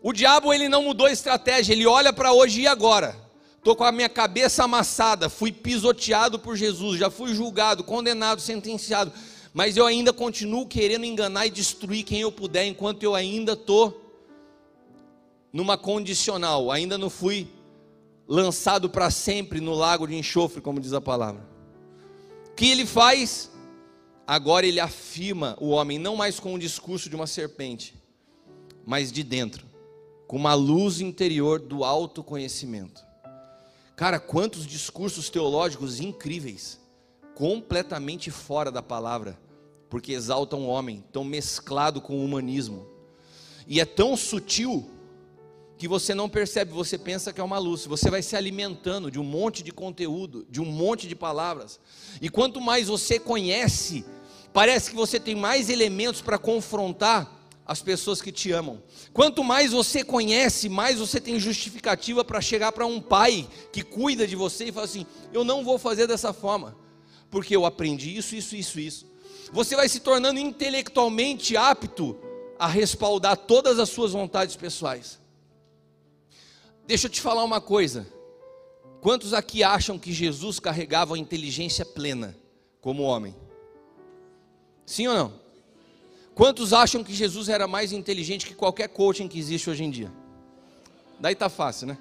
[0.00, 3.23] O diabo ele não mudou estratégia, ele olha para hoje e agora.
[3.64, 9.10] Estou com a minha cabeça amassada, fui pisoteado por Jesus, já fui julgado, condenado, sentenciado,
[9.54, 14.02] mas eu ainda continuo querendo enganar e destruir quem eu puder, enquanto eu ainda estou
[15.50, 17.48] numa condicional, ainda não fui
[18.28, 21.48] lançado para sempre no lago de enxofre, como diz a palavra.
[22.50, 23.50] O que ele faz?
[24.26, 27.94] Agora ele afirma o homem, não mais com o discurso de uma serpente,
[28.84, 29.64] mas de dentro,
[30.26, 33.03] com uma luz interior do autoconhecimento.
[33.96, 36.80] Cara, quantos discursos teológicos incríveis,
[37.34, 39.38] completamente fora da palavra,
[39.88, 42.86] porque exaltam o homem, tão mesclado com o humanismo.
[43.66, 44.90] E é tão sutil
[45.78, 47.86] que você não percebe, você pensa que é uma luz.
[47.86, 51.78] Você vai se alimentando de um monte de conteúdo, de um monte de palavras.
[52.20, 54.04] E quanto mais você conhece,
[54.52, 58.82] parece que você tem mais elementos para confrontar as pessoas que te amam.
[59.12, 64.26] Quanto mais você conhece, mais você tem justificativa para chegar para um pai que cuida
[64.26, 66.76] de você e falar assim: "Eu não vou fazer dessa forma,
[67.30, 69.06] porque eu aprendi isso, isso, isso, isso".
[69.52, 72.18] Você vai se tornando intelectualmente apto
[72.58, 75.20] a respaldar todas as suas vontades pessoais.
[76.86, 78.06] Deixa eu te falar uma coisa.
[79.00, 82.36] Quantos aqui acham que Jesus carregava a inteligência plena
[82.80, 83.34] como homem?
[84.86, 85.43] Sim ou não?
[86.34, 90.12] Quantos acham que Jesus era mais inteligente que qualquer coaching que existe hoje em dia?
[91.20, 91.98] Daí tá fácil, né?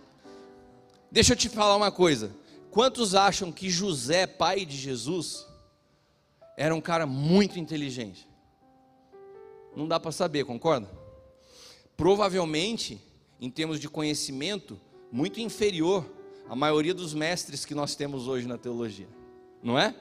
[1.11, 2.35] Deixa eu te falar uma coisa.
[2.71, 5.45] Quantos acham que José, pai de Jesus,
[6.57, 8.27] era um cara muito inteligente?
[9.75, 10.89] Não dá para saber, concorda?
[11.95, 12.99] Provavelmente
[13.39, 14.79] em termos de conhecimento,
[15.11, 16.09] muito inferior
[16.49, 19.07] à maioria dos mestres que nós temos hoje na teologia,
[19.61, 19.93] não é?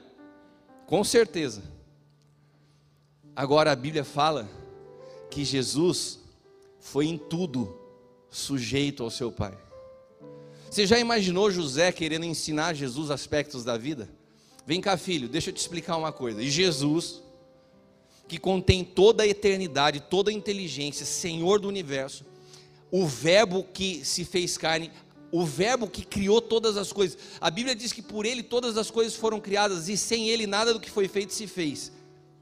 [0.87, 1.61] Com certeza.
[3.35, 4.47] Agora a Bíblia fala
[5.31, 6.19] que Jesus
[6.79, 7.75] foi em tudo
[8.29, 9.57] sujeito ao seu Pai.
[10.69, 14.07] Você já imaginou José querendo ensinar Jesus aspectos da vida?
[14.67, 16.43] Vem cá, filho, deixa eu te explicar uma coisa.
[16.43, 17.23] E Jesus,
[18.27, 22.23] que contém toda a eternidade, toda a inteligência, Senhor do universo,
[22.91, 24.91] o Verbo que se fez carne,
[25.31, 27.17] o Verbo que criou todas as coisas.
[27.41, 30.71] A Bíblia diz que por ele todas as coisas foram criadas e sem ele nada
[30.71, 31.91] do que foi feito se fez.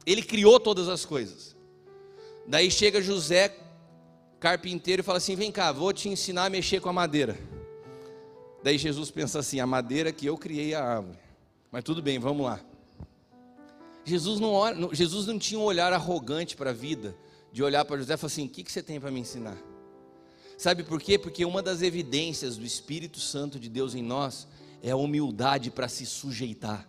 [0.06, 1.56] Ele criou todas as coisas.
[2.47, 3.56] Daí chega José,
[4.39, 7.38] carpinteiro, e fala assim: Vem cá, vou te ensinar a mexer com a madeira.
[8.64, 11.20] Daí Jesus pensa assim: A madeira que eu criei a árvore.
[11.72, 12.60] Mas tudo bem, vamos lá.
[14.04, 17.16] Jesus não, Jesus não tinha um olhar arrogante para a vida,
[17.52, 19.58] de olhar para José e falar assim: O que, que você tem para me ensinar?
[20.58, 21.18] Sabe por quê?
[21.18, 24.47] Porque uma das evidências do Espírito Santo de Deus em nós
[24.84, 26.88] é a humildade para se sujeitar.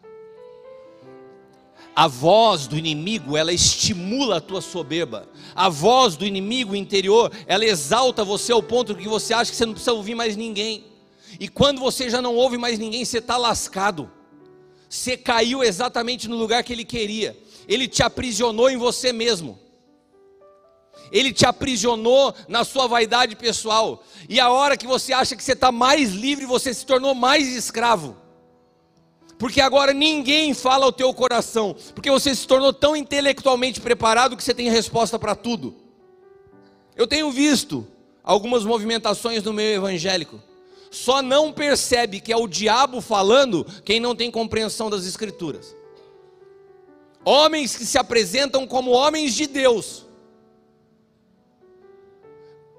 [1.95, 5.29] A voz do inimigo, ela estimula a tua soberba.
[5.55, 9.67] A voz do inimigo interior, ela exalta você ao ponto que você acha que você
[9.67, 10.85] não precisa ouvir mais ninguém.
[11.39, 14.11] E quando você já não ouve mais ninguém, você está lascado.
[14.89, 17.37] Você caiu exatamente no lugar que ele queria.
[17.69, 19.59] Ele te aprisionou em você mesmo
[21.13, 24.03] ele te aprisionou na sua vaidade pessoal.
[24.29, 27.47] E a hora que você acha que você está mais livre, você se tornou mais
[27.49, 28.17] escravo.
[29.43, 34.45] Porque agora ninguém fala ao teu coração, porque você se tornou tão intelectualmente preparado que
[34.45, 35.75] você tem resposta para tudo.
[36.95, 37.85] Eu tenho visto
[38.23, 40.41] algumas movimentações no meio evangélico.
[40.93, 45.75] Só não percebe que é o diabo falando quem não tem compreensão das escrituras.
[47.25, 50.07] Homens que se apresentam como homens de Deus,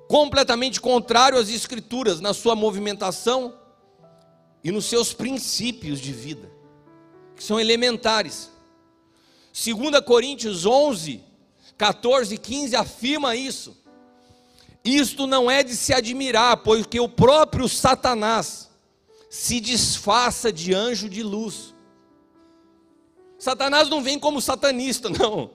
[0.07, 3.53] completamente contrário às Escrituras na sua movimentação
[4.64, 6.53] e nos seus princípios de vida,
[7.36, 8.52] que são elementares.
[9.54, 11.24] 2 Coríntios 11,
[11.78, 13.78] 14 e 15 afirma isso.
[14.84, 18.70] Isto não é de se admirar, porque o próprio Satanás
[19.30, 21.74] se disfarça de anjo de luz.
[23.40, 25.52] Satanás não vem como satanista, não.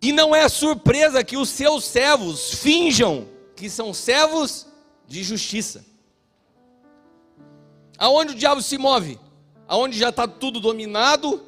[0.00, 4.66] E não é surpresa que os seus servos finjam que são servos
[5.06, 5.84] de justiça.
[7.96, 9.18] Aonde o diabo se move?
[9.66, 11.42] Aonde já está tudo dominado,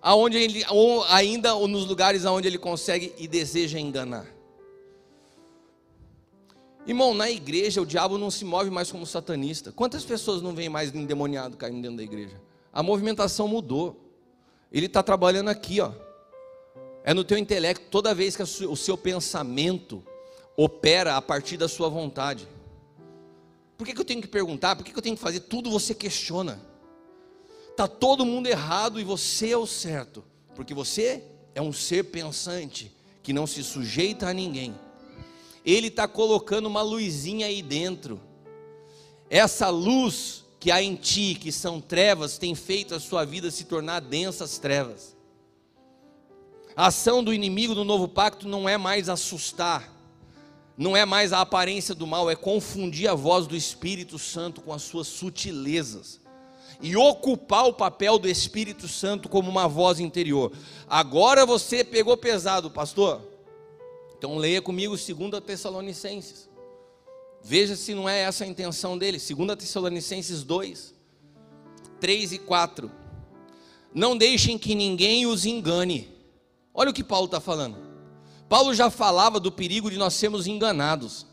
[0.00, 4.26] aonde ele, ou ainda nos lugares aonde ele consegue e deseja enganar.
[6.86, 9.72] Irmão, na igreja o diabo não se move mais como satanista.
[9.72, 12.38] Quantas pessoas não vêm mais endemoniado caindo dentro da igreja?
[12.70, 13.96] A movimentação mudou.
[14.70, 15.92] Ele está trabalhando aqui, ó.
[17.02, 20.02] É no teu intelecto, toda vez que o seu pensamento
[20.56, 22.46] opera a partir da sua vontade.
[23.78, 24.76] Por que, que eu tenho que perguntar?
[24.76, 25.40] Por que, que eu tenho que fazer?
[25.40, 26.60] Tudo você questiona.
[27.74, 30.22] Está todo mundo errado e você é o certo.
[30.54, 31.24] Porque você
[31.56, 34.78] é um ser pensante que não se sujeita a ninguém.
[35.66, 38.20] Ele está colocando uma luzinha aí dentro.
[39.28, 43.64] Essa luz que há em ti, que são trevas, tem feito a sua vida se
[43.64, 45.16] tornar densas trevas.
[46.76, 49.92] A ação do inimigo do novo pacto não é mais assustar,
[50.78, 54.72] não é mais a aparência do mal, é confundir a voz do Espírito Santo com
[54.72, 56.22] as suas sutilezas
[56.80, 60.52] e ocupar o papel do Espírito Santo como uma voz interior.
[60.88, 63.20] Agora você pegou pesado, pastor.
[64.16, 66.48] Então leia comigo 2 Tessalonicenses.
[67.42, 69.18] Veja se não é essa a intenção dele.
[69.18, 70.94] 2 Tessalonicenses 2,
[72.00, 72.90] 3 e 4.
[73.94, 76.14] Não deixem que ninguém os engane
[76.74, 77.76] Olha o que Paulo está falando.
[78.48, 81.24] Paulo já falava do perigo de nós sermos enganados.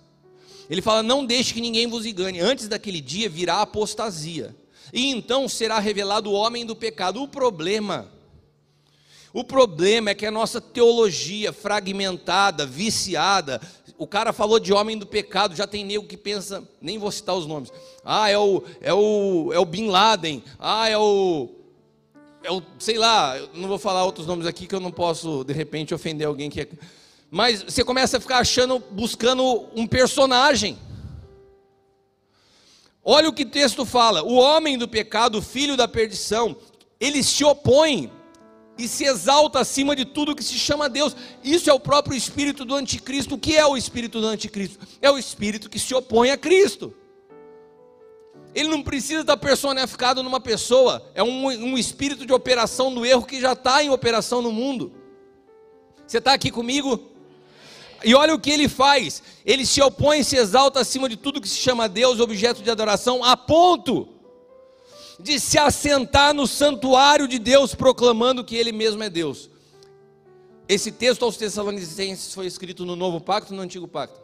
[0.69, 2.39] Ele fala: Não deixe que ninguém vos engane.
[2.39, 4.55] Antes daquele dia virá apostasia,
[4.93, 7.21] e então será revelado o homem do pecado.
[7.21, 8.07] O problema,
[9.33, 13.61] o problema é que a nossa teologia fragmentada, viciada,
[13.97, 17.35] o cara falou de homem do pecado, já tem nego que pensa, nem vou citar
[17.35, 17.71] os nomes.
[18.03, 20.43] Ah, é o é o é o Bin Laden.
[20.59, 21.49] Ah, é o
[22.43, 25.93] eu sei lá, não vou falar outros nomes aqui que eu não posso de repente
[25.93, 26.67] ofender alguém que é.
[27.29, 30.77] Mas você começa a ficar achando, buscando um personagem.
[33.03, 36.55] Olha o que o texto fala: o homem do pecado, o filho da perdição,
[36.99, 38.11] ele se opõe
[38.77, 41.15] e se exalta acima de tudo que se chama Deus.
[41.43, 43.35] Isso é o próprio espírito do anticristo.
[43.35, 44.79] O que é o espírito do anticristo?
[45.01, 46.93] É o espírito que se opõe a Cristo.
[48.53, 53.25] Ele não precisa estar personificado numa pessoa, é um, um espírito de operação do erro
[53.25, 54.91] que já está em operação no mundo.
[56.05, 57.10] Você está aqui comigo?
[58.03, 61.41] E olha o que ele faz: ele se opõe e se exalta acima de tudo
[61.41, 64.07] que se chama Deus, objeto de adoração, a ponto
[65.19, 69.49] de se assentar no santuário de Deus, proclamando que ele mesmo é Deus.
[70.67, 74.19] Esse texto aos Tessalonicenses foi escrito no Novo Pacto ou no Antigo Pacto?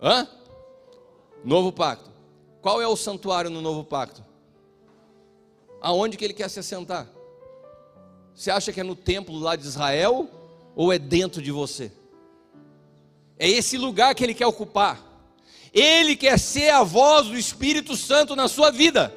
[0.00, 0.26] Hã?
[1.44, 2.10] Novo Pacto.
[2.60, 4.24] Qual é o santuário no novo pacto?
[5.80, 7.08] Aonde que ele quer se assentar?
[8.34, 10.28] Você acha que é no templo lá de Israel
[10.76, 11.90] ou é dentro de você?
[13.40, 15.02] É esse lugar que ele quer ocupar.
[15.72, 19.16] Ele quer ser a voz do Espírito Santo na sua vida.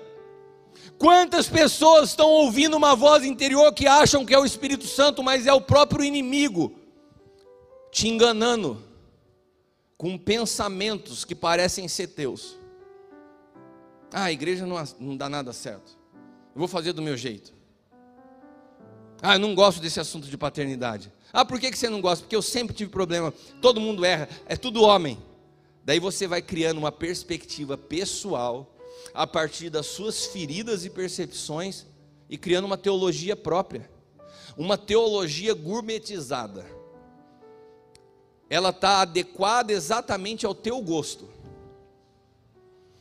[0.97, 5.45] Quantas pessoas estão ouvindo uma voz interior que acham que é o Espírito Santo, mas
[5.45, 6.73] é o próprio inimigo
[7.91, 8.81] te enganando
[9.97, 12.57] com pensamentos que parecem ser teus.
[14.13, 15.97] Ah, a igreja não, não dá nada certo.
[16.55, 17.53] Eu vou fazer do meu jeito.
[19.21, 21.11] Ah, eu não gosto desse assunto de paternidade.
[21.33, 22.23] Ah, por que, que você não gosta?
[22.23, 23.33] Porque eu sempre tive problema.
[23.59, 25.17] Todo mundo erra, é tudo homem.
[25.83, 28.71] Daí você vai criando uma perspectiva pessoal
[29.15, 31.87] a partir das suas feridas e percepções
[32.29, 33.89] e criando uma teologia própria,
[34.55, 36.65] uma teologia gourmetizada.
[38.47, 41.27] Ela está adequada exatamente ao teu gosto.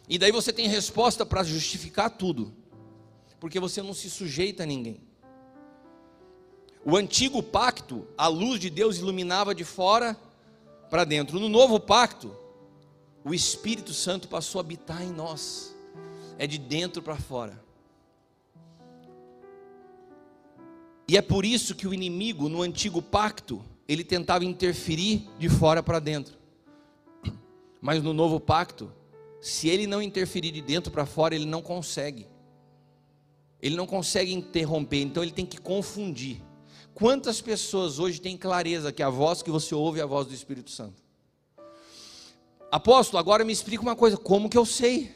[0.09, 2.53] E daí você tem resposta para justificar tudo,
[3.39, 5.12] porque você não se sujeita a ninguém.
[6.85, 10.17] O antigo pacto, a luz de Deus iluminava de fora
[10.91, 11.39] para dentro.
[11.39, 12.37] No novo pacto,
[13.25, 15.75] o Espírito Santo passou a habitar em nós,
[16.39, 17.63] é de dentro para fora.
[21.07, 25.83] E é por isso que o inimigo no antigo pacto, ele tentava interferir de fora
[25.83, 26.37] para dentro.
[27.81, 28.93] Mas no novo pacto,
[29.41, 32.27] se ele não interferir de dentro para fora, ele não consegue.
[33.61, 36.41] Ele não consegue interromper, então ele tem que confundir.
[36.95, 40.35] Quantas pessoas hoje têm clareza que a voz que você ouve é a voz do
[40.35, 41.03] Espírito Santo?
[42.71, 45.13] Apóstolo, agora me explica uma coisa: como que eu sei?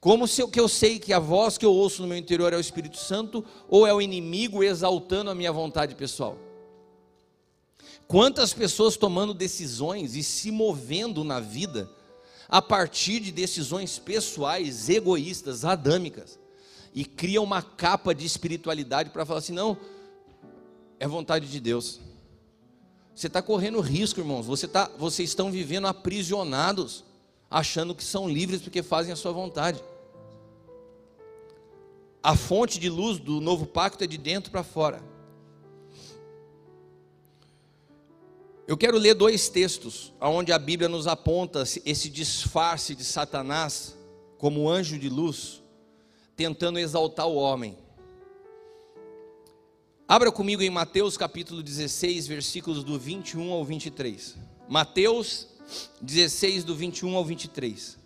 [0.00, 2.52] Como se eu, que eu sei que a voz que eu ouço no meu interior
[2.52, 6.38] é o Espírito Santo ou é o inimigo exaltando a minha vontade pessoal?
[8.06, 11.90] Quantas pessoas tomando decisões e se movendo na vida
[12.48, 16.38] a partir de decisões pessoais, egoístas, adâmicas,
[16.94, 19.76] e criam uma capa de espiritualidade para falar assim: não,
[21.04, 22.00] é vontade de Deus.
[23.14, 24.46] Você está correndo risco, irmãos.
[24.46, 27.04] Você tá, vocês estão vivendo aprisionados,
[27.50, 29.84] achando que são livres porque fazem a sua vontade.
[32.22, 35.02] A fonte de luz do novo pacto é de dentro para fora.
[38.66, 43.94] Eu quero ler dois textos onde a Bíblia nos aponta esse disfarce de Satanás
[44.38, 45.62] como anjo de luz,
[46.34, 47.83] tentando exaltar o homem.
[50.14, 54.36] Abra comigo em Mateus capítulo 16, versículos do 21 ao 23.
[54.68, 55.48] Mateus
[56.00, 57.98] 16, do 21 ao 23.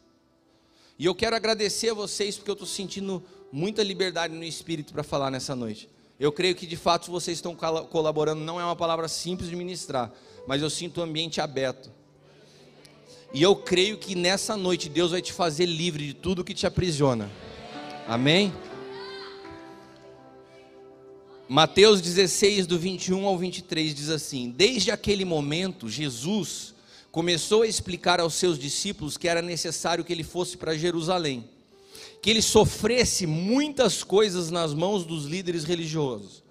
[0.99, 5.03] E eu quero agradecer a vocês porque eu estou sentindo muita liberdade no espírito para
[5.03, 5.87] falar nessa noite.
[6.19, 10.11] Eu creio que de fato vocês estão colaborando, não é uma palavra simples de ministrar,
[10.47, 11.93] mas eu sinto o ambiente aberto.
[13.35, 16.67] E eu creio que nessa noite Deus vai te fazer livre de tudo que te
[16.67, 17.31] aprisiona.
[18.07, 18.51] Amém?
[21.49, 26.75] Mateus 16, do 21 ao 23 diz assim: Desde aquele momento, Jesus
[27.11, 31.49] começou a explicar aos seus discípulos que era necessário que ele fosse para Jerusalém,
[32.21, 36.43] que ele sofresse muitas coisas nas mãos dos líderes religiosos,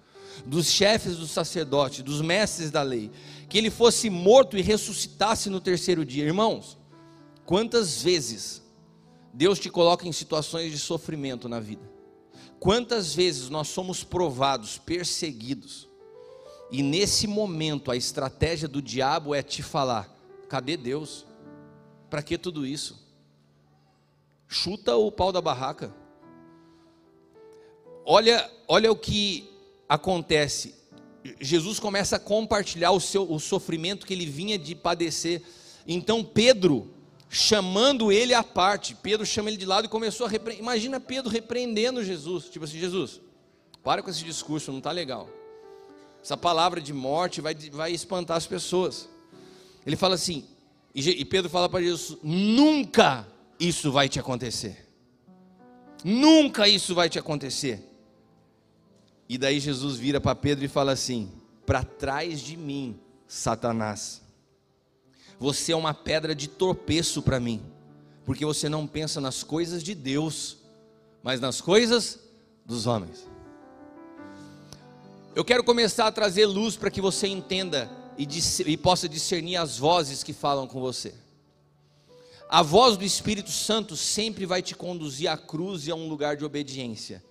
[0.44, 3.08] dos chefes dos sacerdotes, dos mestres da lei,
[3.48, 6.24] que ele fosse morto e ressuscitasse no terceiro dia.
[6.24, 6.76] Irmãos,
[7.46, 8.60] quantas vezes
[9.32, 11.97] Deus te coloca em situações de sofrimento na vida?
[12.60, 15.88] Quantas vezes nós somos provados, perseguidos,
[16.70, 20.14] e nesse momento a estratégia do diabo é te falar:
[20.48, 21.24] cadê Deus?
[22.10, 23.06] Para que tudo isso?
[24.46, 25.94] Chuta o pau da barraca.
[28.04, 29.50] Olha, olha o que
[29.88, 30.74] acontece.
[31.40, 35.42] Jesus começa a compartilhar o seu o sofrimento que ele vinha de padecer.
[35.86, 36.90] Então Pedro
[37.28, 38.94] chamando ele à parte.
[38.94, 40.62] Pedro chama ele de lado e começou a repreender.
[40.62, 43.20] Imagina Pedro repreendendo Jesus, tipo assim, Jesus,
[43.82, 45.28] para com esse discurso, não está legal.
[46.22, 49.08] Essa palavra de morte vai, vai espantar as pessoas.
[49.86, 50.44] Ele fala assim,
[50.94, 53.26] e Pedro fala para Jesus: nunca
[53.58, 54.86] isso vai te acontecer.
[56.04, 57.84] Nunca isso vai te acontecer.
[59.28, 61.30] E daí Jesus vira para Pedro e fala assim:
[61.64, 64.22] para trás de mim, Satanás.
[65.38, 67.62] Você é uma pedra de tropeço para mim,
[68.24, 70.58] porque você não pensa nas coisas de Deus,
[71.22, 72.18] mas nas coisas
[72.64, 73.26] dos homens.
[75.34, 78.26] Eu quero começar a trazer luz para que você entenda e,
[78.66, 81.14] e possa discernir as vozes que falam com você.
[82.48, 86.36] A voz do Espírito Santo sempre vai te conduzir à cruz e a um lugar
[86.36, 87.22] de obediência.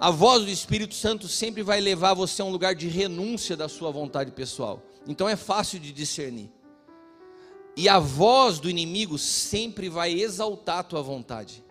[0.00, 3.68] A voz do Espírito Santo sempre vai levar você a um lugar de renúncia da
[3.68, 4.82] sua vontade pessoal.
[5.06, 6.50] Então é fácil de discernir.
[7.76, 11.64] E a voz do inimigo sempre vai exaltar a tua vontade,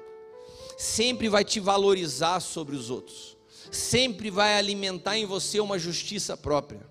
[0.77, 3.37] sempre vai te valorizar sobre os outros,
[3.71, 6.89] sempre vai alimentar em você uma justiça própria.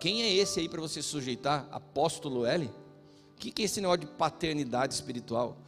[0.00, 1.68] Quem é esse aí para você sujeitar?
[1.70, 2.70] Apóstolo L?
[3.32, 5.58] O que é esse negócio de paternidade espiritual?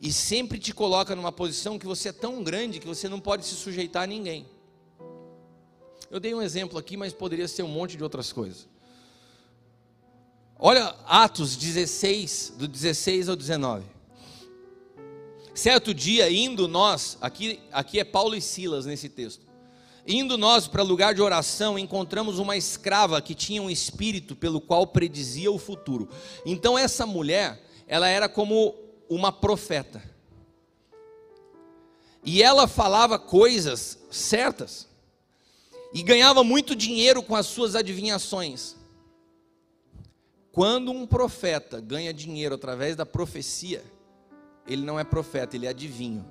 [0.00, 3.46] E sempre te coloca numa posição que você é tão grande que você não pode
[3.46, 4.46] se sujeitar a ninguém.
[6.10, 8.68] Eu dei um exemplo aqui, mas poderia ser um monte de outras coisas.
[10.58, 13.84] Olha Atos 16, do 16 ao 19.
[15.54, 19.44] Certo dia, indo nós, aqui, aqui é Paulo e Silas nesse texto.
[20.06, 24.86] Indo nós para lugar de oração, encontramos uma escrava que tinha um espírito pelo qual
[24.86, 26.08] predizia o futuro.
[26.44, 28.74] Então essa mulher, ela era como
[29.08, 30.02] uma profeta.
[32.24, 34.88] E ela falava coisas certas.
[35.92, 38.76] E ganhava muito dinheiro com as suas adivinhações.
[40.52, 43.82] Quando um profeta ganha dinheiro através da profecia,
[44.66, 46.24] ele não é profeta, ele é adivinho.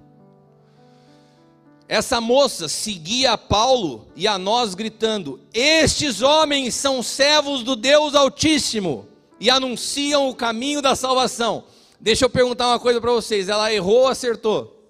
[1.87, 8.15] Essa moça seguia a Paulo e a nós gritando: Estes homens são servos do Deus
[8.15, 9.07] Altíssimo
[9.39, 11.65] e anunciam o caminho da salvação.
[11.99, 14.87] Deixa eu perguntar uma coisa para vocês: ela errou ou acertou?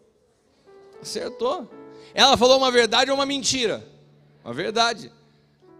[1.01, 1.67] Acertou.
[2.13, 3.83] Ela falou uma verdade ou uma mentira?
[4.43, 5.11] Uma verdade.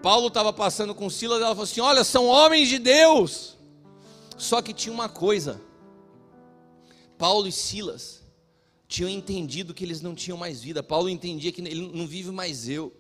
[0.01, 3.57] Paulo estava passando com Silas, ela falou assim: Olha, são homens de Deus.
[4.37, 5.61] Só que tinha uma coisa:
[7.17, 8.21] Paulo e Silas
[8.87, 10.81] tinham entendido que eles não tinham mais vida.
[10.81, 12.91] Paulo entendia que ele não vive mais eu,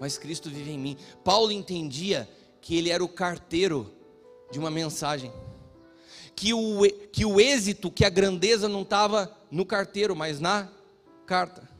[0.00, 0.96] mas Cristo vive em mim.
[1.22, 2.28] Paulo entendia
[2.60, 3.92] que ele era o carteiro
[4.50, 5.32] de uma mensagem.
[6.34, 6.82] Que o,
[7.12, 10.68] que o êxito, que a grandeza não estava no carteiro, mas na
[11.24, 11.71] carta.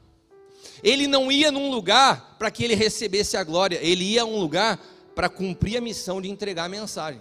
[0.82, 4.38] Ele não ia num lugar para que ele recebesse a glória, ele ia a um
[4.38, 4.78] lugar
[5.14, 7.20] para cumprir a missão de entregar a mensagem.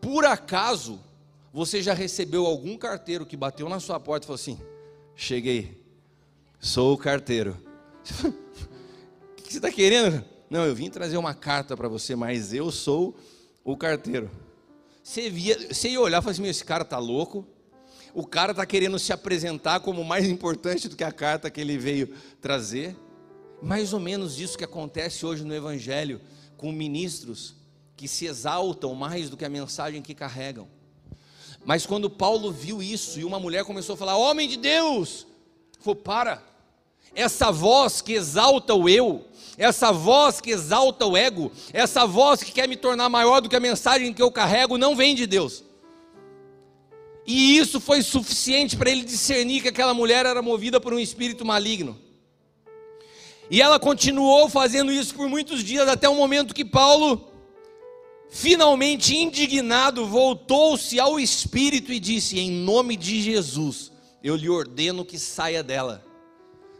[0.00, 1.00] Por acaso,
[1.52, 4.58] você já recebeu algum carteiro que bateu na sua porta e falou assim:
[5.14, 5.80] Cheguei.
[6.58, 7.56] Sou o carteiro.
[9.30, 10.24] O que você está querendo?
[10.48, 13.16] Não, eu vim trazer uma carta para você, mas eu sou
[13.64, 14.30] o carteiro.
[15.02, 17.44] Você, via, você ia olhar e falar assim: esse cara está louco.
[18.14, 21.78] O cara está querendo se apresentar como mais importante do que a carta que ele
[21.78, 22.96] veio trazer.
[23.62, 26.20] Mais ou menos isso que acontece hoje no Evangelho,
[26.56, 27.54] com ministros
[27.96, 30.66] que se exaltam mais do que a mensagem que carregam.
[31.64, 35.26] Mas quando Paulo viu isso e uma mulher começou a falar: Homem de Deus,
[35.78, 36.42] falou: Para,
[37.14, 39.26] essa voz que exalta o eu,
[39.58, 43.56] essa voz que exalta o ego, essa voz que quer me tornar maior do que
[43.56, 45.62] a mensagem que eu carrego, não vem de Deus.
[47.32, 51.44] E isso foi suficiente para ele discernir que aquela mulher era movida por um espírito
[51.44, 51.96] maligno.
[53.48, 57.30] E ela continuou fazendo isso por muitos dias, até o momento que Paulo
[58.30, 63.92] finalmente indignado, voltou-se ao Espírito e disse: Em nome de Jesus,
[64.24, 66.04] eu lhe ordeno que saia dela.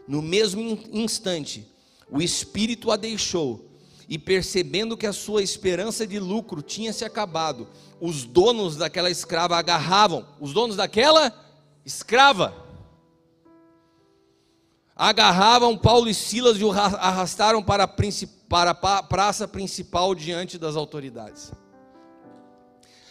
[0.05, 1.65] No mesmo instante,
[2.09, 3.70] o Espírito a deixou,
[4.11, 9.55] e percebendo que a sua esperança de lucro tinha se acabado, os donos daquela escrava
[9.55, 11.33] agarravam, os donos daquela
[11.85, 12.53] escrava,
[14.93, 17.87] agarravam Paulo e Silas e o arrastaram para a
[18.49, 21.53] para a praça principal diante das autoridades.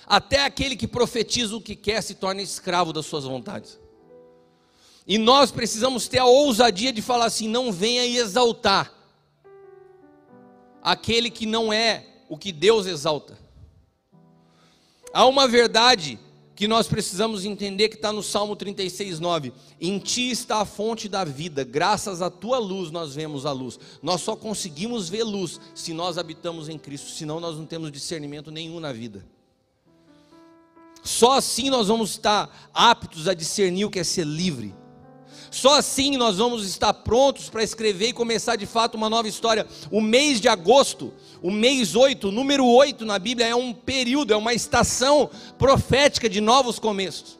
[0.06, 3.80] Até aquele que profetiza o que quer se torna escravo das suas vontades.
[5.06, 8.99] E nós precisamos ter a ousadia de falar assim: não venha e exaltar
[10.82, 13.38] aquele que não é o que Deus exalta.
[15.12, 16.18] Há uma verdade
[16.60, 19.52] que nós precisamos entender que está no Salmo 36, 9.
[19.80, 23.78] Em ti está a fonte da vida, graças à tua luz nós vemos a luz.
[24.02, 28.50] Nós só conseguimos ver luz se nós habitamos em Cristo, senão nós não temos discernimento
[28.50, 29.24] nenhum na vida.
[31.02, 34.74] Só assim nós vamos estar aptos a discernir o que é ser livre.
[35.50, 39.66] Só assim nós vamos estar prontos para escrever e começar de fato uma nova história.
[39.90, 44.32] O mês de agosto, o mês 8, o número 8 na Bíblia é um período,
[44.32, 45.28] é uma estação
[45.58, 47.38] profética de novos começos.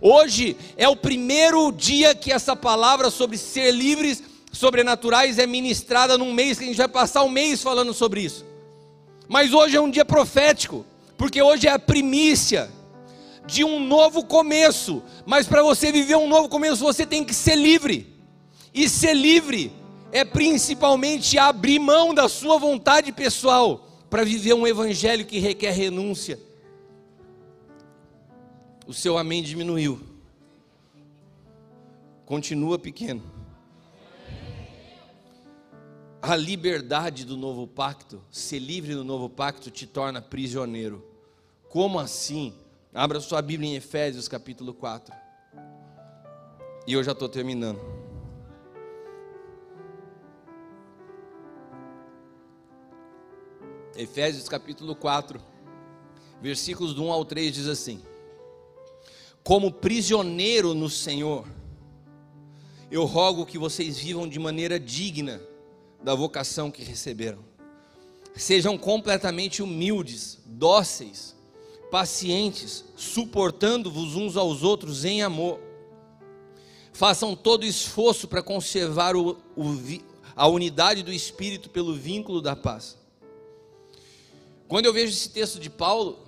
[0.00, 6.32] Hoje é o primeiro dia que essa palavra sobre ser livres, sobrenaturais, é ministrada num
[6.32, 8.44] mês que a gente vai passar um mês falando sobre isso.
[9.28, 10.84] Mas hoje é um dia profético,
[11.16, 12.70] porque hoje é a primícia
[13.48, 15.02] de um novo começo.
[15.26, 18.06] Mas para você viver um novo começo, você tem que ser livre.
[18.72, 19.72] E ser livre
[20.12, 26.38] é principalmente abrir mão da sua vontade pessoal para viver um evangelho que requer renúncia.
[28.86, 30.00] O seu amém diminuiu.
[32.26, 33.22] Continua pequeno.
[36.20, 41.02] A liberdade do novo pacto, ser livre do novo pacto, te torna prisioneiro.
[41.68, 42.52] Como assim?
[42.92, 45.14] Abra sua Bíblia em Efésios capítulo 4.
[46.86, 47.80] E eu já estou terminando.
[53.96, 55.40] Efésios capítulo 4,
[56.40, 58.00] versículos do 1 ao 3 diz assim:
[59.48, 61.48] como prisioneiro no Senhor,
[62.90, 65.40] eu rogo que vocês vivam de maneira digna
[66.02, 67.42] da vocação que receberam.
[68.36, 71.34] Sejam completamente humildes, dóceis,
[71.90, 75.60] pacientes, suportando-vos uns aos outros em amor.
[76.92, 79.64] Façam todo esforço para conservar o, o,
[80.34, 82.96] a unidade do Espírito pelo vínculo da paz.
[84.66, 86.18] Quando eu vejo esse texto de Paulo,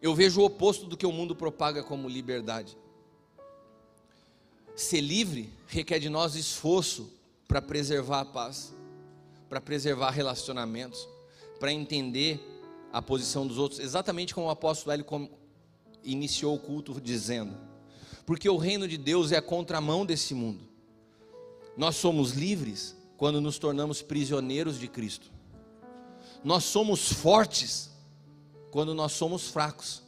[0.00, 2.76] eu vejo o oposto do que o mundo propaga como liberdade.
[4.74, 7.12] Ser livre requer de nós esforço
[7.46, 8.74] para preservar a paz,
[9.48, 11.06] para preservar relacionamentos,
[11.60, 12.40] para entender
[12.92, 15.06] a posição dos outros, exatamente como o apóstolo Hélio
[16.04, 17.56] iniciou o culto dizendo:
[18.26, 20.68] porque o reino de Deus é a contramão desse mundo.
[21.76, 25.30] Nós somos livres quando nos tornamos prisioneiros de Cristo.
[26.44, 27.90] Nós somos fortes
[28.70, 30.02] quando nós somos fracos,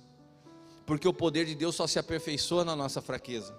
[0.84, 3.54] porque o poder de Deus só se aperfeiçoa na nossa fraqueza.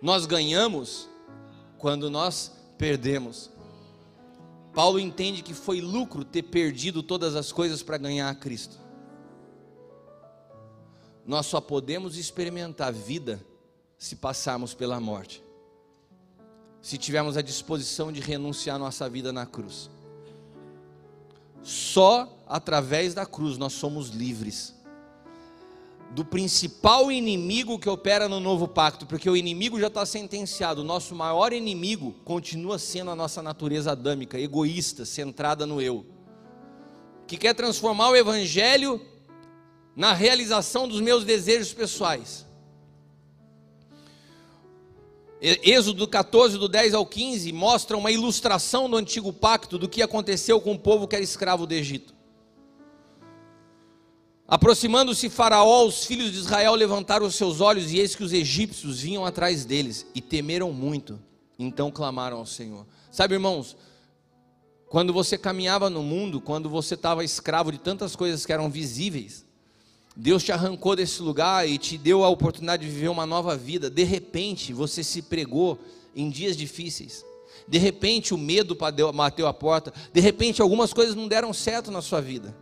[0.00, 1.08] Nós ganhamos
[1.78, 3.50] quando nós perdemos.
[4.74, 8.78] Paulo entende que foi lucro ter perdido todas as coisas para ganhar a Cristo.
[11.26, 13.44] Nós só podemos experimentar vida
[13.98, 15.42] se passarmos pela morte,
[16.80, 19.90] se tivermos a disposição de renunciar nossa vida na cruz.
[21.62, 24.79] Só através da cruz nós somos livres
[26.10, 30.80] do principal inimigo que opera no novo pacto, porque o inimigo já está sentenciado.
[30.80, 36.04] O nosso maior inimigo continua sendo a nossa natureza adâmica, egoísta, centrada no eu,
[37.26, 39.00] que quer transformar o evangelho
[39.94, 42.44] na realização dos meus desejos pessoais.
[45.40, 50.60] Êxodo 14, do 10 ao 15, mostra uma ilustração do antigo pacto do que aconteceu
[50.60, 52.19] com o povo que era escravo do Egito.
[54.50, 58.98] Aproximando-se Faraó, os filhos de Israel levantaram os seus olhos, e eis que os egípcios
[58.98, 61.20] vinham atrás deles, e temeram muito.
[61.56, 62.84] Então clamaram ao Senhor.
[63.12, 63.76] Sabe, irmãos,
[64.88, 69.46] quando você caminhava no mundo, quando você estava escravo de tantas coisas que eram visíveis,
[70.16, 73.88] Deus te arrancou desse lugar e te deu a oportunidade de viver uma nova vida.
[73.88, 75.78] De repente, você se pregou
[76.12, 77.24] em dias difíceis.
[77.68, 78.76] De repente, o medo
[79.14, 79.92] bateu a porta.
[80.12, 82.52] De repente, algumas coisas não deram certo na sua vida.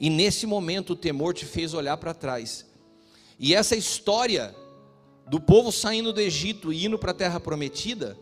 [0.00, 2.66] E nesse momento o temor te fez olhar para trás.
[3.38, 4.54] E essa história
[5.26, 8.16] do povo saindo do Egito e indo para a terra prometida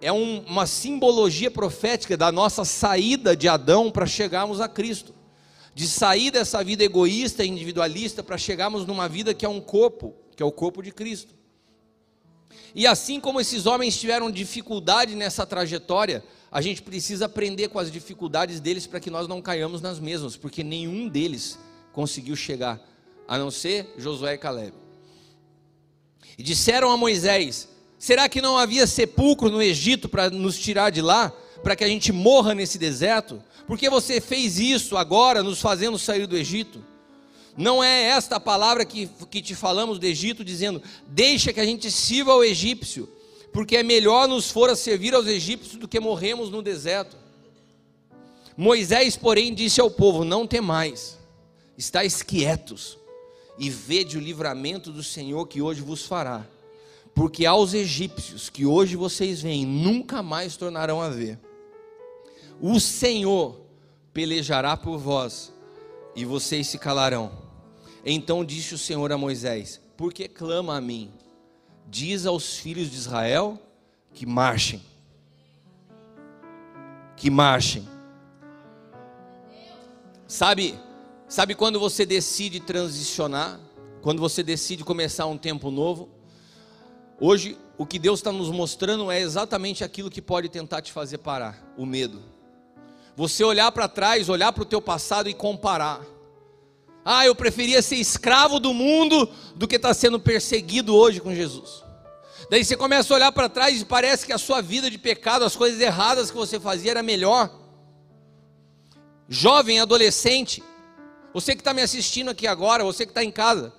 [0.00, 5.14] é um, uma simbologia profética da nossa saída de Adão para chegarmos a Cristo.
[5.74, 10.14] De sair dessa vida egoísta e individualista para chegarmos numa vida que é um corpo,
[10.34, 11.37] que é o corpo de Cristo.
[12.74, 17.90] E assim como esses homens tiveram dificuldade nessa trajetória, a gente precisa aprender com as
[17.90, 21.58] dificuldades deles para que nós não caiamos nas mesmas, porque nenhum deles
[21.92, 22.80] conseguiu chegar,
[23.26, 24.72] a não ser Josué e Caleb.
[26.36, 31.02] E disseram a Moisés: Será que não havia sepulcro no Egito para nos tirar de
[31.02, 31.30] lá,
[31.62, 33.42] para que a gente morra nesse deserto?
[33.66, 36.82] Por que você fez isso agora, nos fazendo sair do Egito?
[37.58, 41.90] Não é esta palavra que, que te falamos do Egito, dizendo: Deixa que a gente
[41.90, 43.08] sirva ao egípcio
[43.52, 47.16] porque é melhor nos for a servir aos egípcios do que morremos no deserto.
[48.56, 51.18] Moisés, porém, disse ao povo: Não temais,
[51.76, 52.96] estáis quietos
[53.58, 56.46] e vede o livramento do Senhor que hoje vos fará.
[57.14, 61.36] Porque aos egípcios que hoje vocês veem, nunca mais tornarão a ver.
[62.60, 63.60] O Senhor
[64.12, 65.52] pelejará por vós
[66.14, 67.47] e vocês se calarão.
[68.04, 71.12] Então disse o Senhor a Moisés: Por que clama a mim?
[71.90, 73.58] diz aos filhos de Israel
[74.12, 74.82] que marchem.
[77.16, 77.88] Que marchem.
[80.26, 80.78] Sabe,
[81.26, 83.58] sabe quando você decide transicionar,
[84.02, 86.10] quando você decide começar um tempo novo?
[87.18, 91.18] Hoje, o que Deus está nos mostrando é exatamente aquilo que pode tentar te fazer
[91.18, 92.22] parar: o medo.
[93.16, 96.00] Você olhar para trás, olhar para o teu passado e comparar.
[97.10, 101.34] Ah, eu preferia ser escravo do mundo do que estar tá sendo perseguido hoje com
[101.34, 101.82] Jesus.
[102.50, 105.42] Daí você começa a olhar para trás e parece que a sua vida de pecado,
[105.42, 107.50] as coisas erradas que você fazia era melhor.
[109.26, 110.62] Jovem, adolescente,
[111.32, 113.72] você que está me assistindo aqui agora, você que está em casa,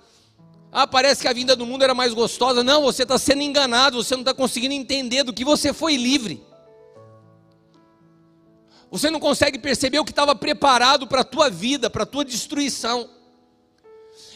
[0.72, 2.64] ah, parece que a vinda do mundo era mais gostosa.
[2.64, 6.44] Não, você está sendo enganado, você não está conseguindo entender do que você foi livre.
[8.90, 12.24] Você não consegue perceber o que estava preparado para a tua vida, para a tua
[12.24, 13.19] destruição.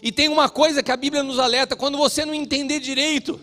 [0.05, 3.41] E tem uma coisa que a Bíblia nos alerta: quando você não entender direito,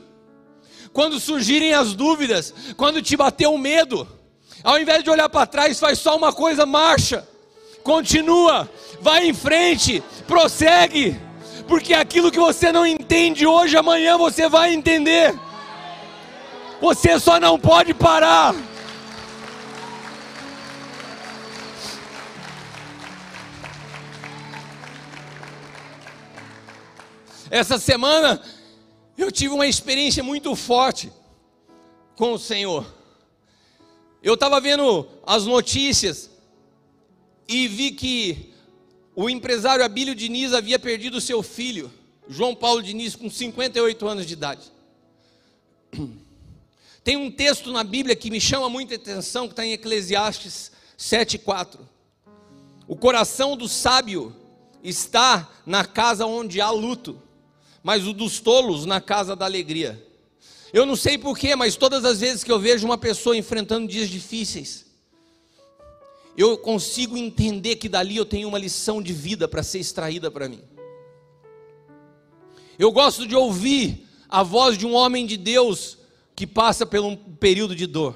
[0.93, 4.07] quando surgirem as dúvidas, quando te bater o medo,
[4.63, 7.27] ao invés de olhar para trás, faz só uma coisa: marcha,
[7.81, 8.69] continua,
[9.01, 11.19] vai em frente, prossegue,
[11.67, 15.33] Porque aquilo que você não entende hoje, amanhã você vai entender.
[16.79, 18.53] Você só não pode parar.
[27.51, 28.41] Essa semana
[29.17, 31.11] eu tive uma experiência muito forte
[32.15, 32.85] com o Senhor.
[34.23, 36.31] Eu estava vendo as notícias
[37.49, 38.53] e vi que
[39.13, 41.91] o empresário Abílio Diniz havia perdido seu filho,
[42.25, 44.71] João Paulo Diniz, com 58 anos de idade.
[47.03, 51.79] Tem um texto na Bíblia que me chama muita atenção, que está em Eclesiastes 7,4.
[52.87, 54.33] O coração do sábio
[54.81, 57.21] está na casa onde há luto,
[57.83, 60.05] mas o dos tolos na casa da alegria.
[60.73, 64.09] Eu não sei porquê, mas todas as vezes que eu vejo uma pessoa enfrentando dias
[64.09, 64.85] difíceis,
[66.37, 70.47] eu consigo entender que dali eu tenho uma lição de vida para ser extraída para
[70.47, 70.61] mim.
[72.79, 75.97] Eu gosto de ouvir a voz de um homem de Deus
[76.35, 78.15] que passa por um período de dor.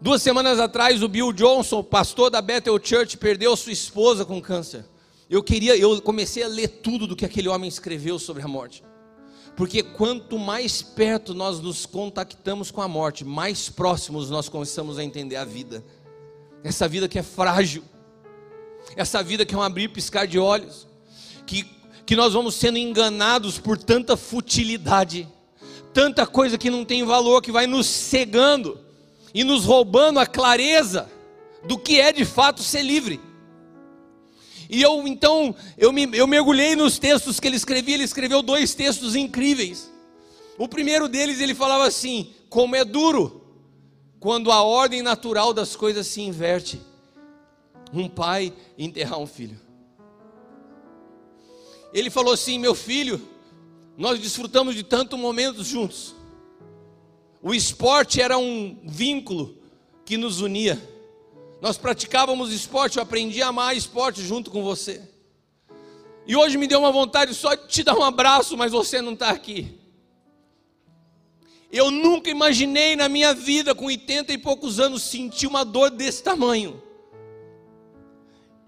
[0.00, 4.84] Duas semanas atrás, o Bill Johnson, pastor da Bethel Church, perdeu sua esposa com câncer.
[5.28, 8.84] Eu queria, eu comecei a ler tudo do que aquele homem escreveu sobre a morte.
[9.56, 15.04] Porque quanto mais perto nós nos contactamos com a morte, mais próximos nós começamos a
[15.04, 15.84] entender a vida.
[16.62, 17.84] Essa vida que é frágil,
[18.96, 20.86] essa vida que é um abrir e piscar de olhos,
[21.46, 21.64] que,
[22.04, 25.28] que nós vamos sendo enganados por tanta futilidade,
[25.92, 28.78] tanta coisa que não tem valor, que vai nos cegando
[29.32, 31.08] e nos roubando a clareza
[31.64, 33.20] do que é de fato ser livre.
[34.68, 38.74] E eu então, eu, me, eu mergulhei nos textos que ele escrevia, ele escreveu dois
[38.74, 39.90] textos incríveis.
[40.58, 43.42] O primeiro deles ele falava assim: como é duro
[44.20, 46.80] quando a ordem natural das coisas se inverte.
[47.92, 49.60] Um pai enterrar um filho.
[51.92, 53.20] Ele falou assim: meu filho,
[53.96, 56.14] nós desfrutamos de tantos momentos juntos.
[57.42, 59.58] O esporte era um vínculo
[60.04, 60.80] que nos unia.
[61.64, 65.00] Nós praticávamos esporte, eu aprendi a amar esporte junto com você.
[66.26, 69.14] E hoje me deu uma vontade só de te dar um abraço, mas você não
[69.14, 69.80] está aqui.
[71.72, 76.22] Eu nunca imaginei na minha vida, com 80 e poucos anos, sentir uma dor desse
[76.22, 76.82] tamanho.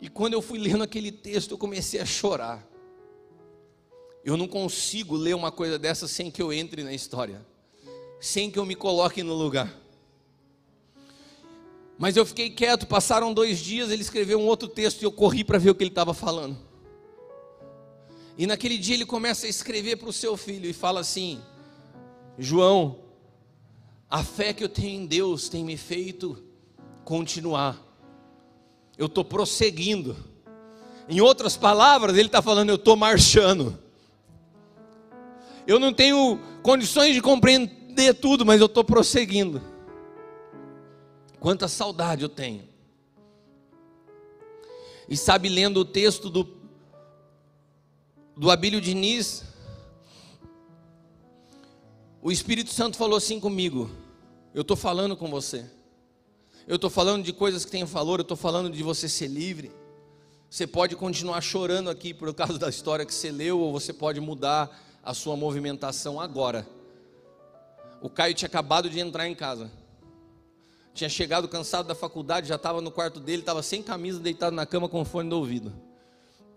[0.00, 2.66] E quando eu fui lendo aquele texto, eu comecei a chorar.
[4.24, 7.46] Eu não consigo ler uma coisa dessa sem que eu entre na história,
[8.18, 9.85] sem que eu me coloque no lugar.
[11.98, 15.42] Mas eu fiquei quieto, passaram dois dias, ele escreveu um outro texto e eu corri
[15.42, 16.56] para ver o que ele estava falando.
[18.36, 21.40] E naquele dia ele começa a escrever para o seu filho e fala assim:
[22.38, 22.98] João,
[24.10, 26.42] a fé que eu tenho em Deus tem me feito
[27.02, 27.82] continuar.
[28.98, 30.16] Eu estou prosseguindo.
[31.08, 33.78] Em outras palavras, ele está falando: eu estou marchando.
[35.66, 39.62] Eu não tenho condições de compreender tudo, mas eu estou prosseguindo.
[41.46, 42.64] Quanta saudade eu tenho.
[45.08, 46.44] E sabe, lendo o texto do,
[48.36, 49.44] do Abílio Diniz,
[52.20, 53.88] o Espírito Santo falou assim comigo:
[54.52, 55.64] Eu estou falando com você.
[56.66, 59.70] Eu estou falando de coisas que têm valor, eu estou falando de você ser livre.
[60.50, 64.20] Você pode continuar chorando aqui por causa da história que você leu, ou você pode
[64.20, 66.66] mudar a sua movimentação agora.
[68.02, 69.85] O Caio tinha acabado de entrar em casa
[70.96, 74.64] tinha chegado cansado da faculdade, já estava no quarto dele, estava sem camisa, deitado na
[74.64, 75.72] cama com o fone no ouvido.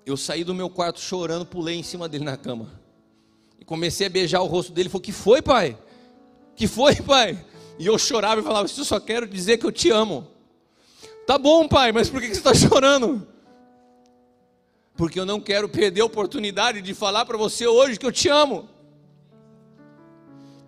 [0.05, 2.71] Eu saí do meu quarto chorando, pulei em cima dele na cama.
[3.59, 4.83] E comecei a beijar o rosto dele.
[4.83, 5.77] Ele falou: Que foi, pai?
[6.55, 7.45] Que foi, pai?
[7.77, 10.25] E eu chorava e falava: Eu só quero dizer que eu te amo.
[11.27, 13.27] Tá bom, pai, mas por que você está chorando?
[14.95, 18.29] Porque eu não quero perder a oportunidade de falar para você hoje que eu te
[18.29, 18.67] amo.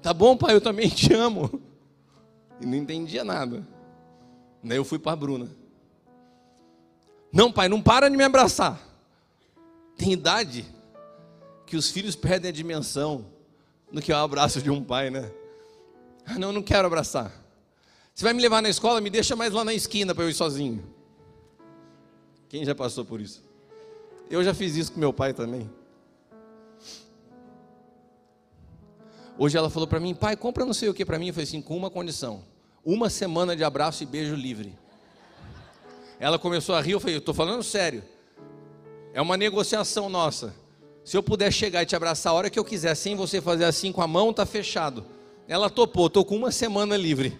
[0.01, 1.70] Tá bom, pai, eu também te amo
[2.61, 3.67] e não entendia nada.
[4.63, 5.49] Daí eu fui para a Bruna.
[7.33, 8.79] Não, pai, não para de me abraçar.
[9.97, 10.65] Tem idade
[11.65, 13.25] que os filhos perdem a dimensão
[13.91, 15.31] do que é o abraço de um pai, né?
[16.25, 17.31] Ah, não, não quero abraçar.
[18.13, 20.33] Você vai me levar na escola, me deixa mais lá na esquina para eu ir
[20.33, 20.83] sozinho.
[22.47, 23.43] Quem já passou por isso?
[24.29, 25.69] Eu já fiz isso com meu pai também.
[29.37, 31.29] Hoje ela falou para mim, pai, compra não sei o que para mim.
[31.29, 32.50] Eu falei assim, com uma condição
[32.85, 34.73] uma semana de abraço e beijo livre.
[36.19, 38.03] Ela começou a rir, eu falei, eu estou falando sério.
[39.13, 40.53] É uma negociação nossa.
[41.03, 43.65] Se eu puder chegar e te abraçar a hora que eu quiser, sem você fazer
[43.65, 45.03] assim com a mão, tá fechado.
[45.47, 47.39] Ela topou, estou com uma semana livre.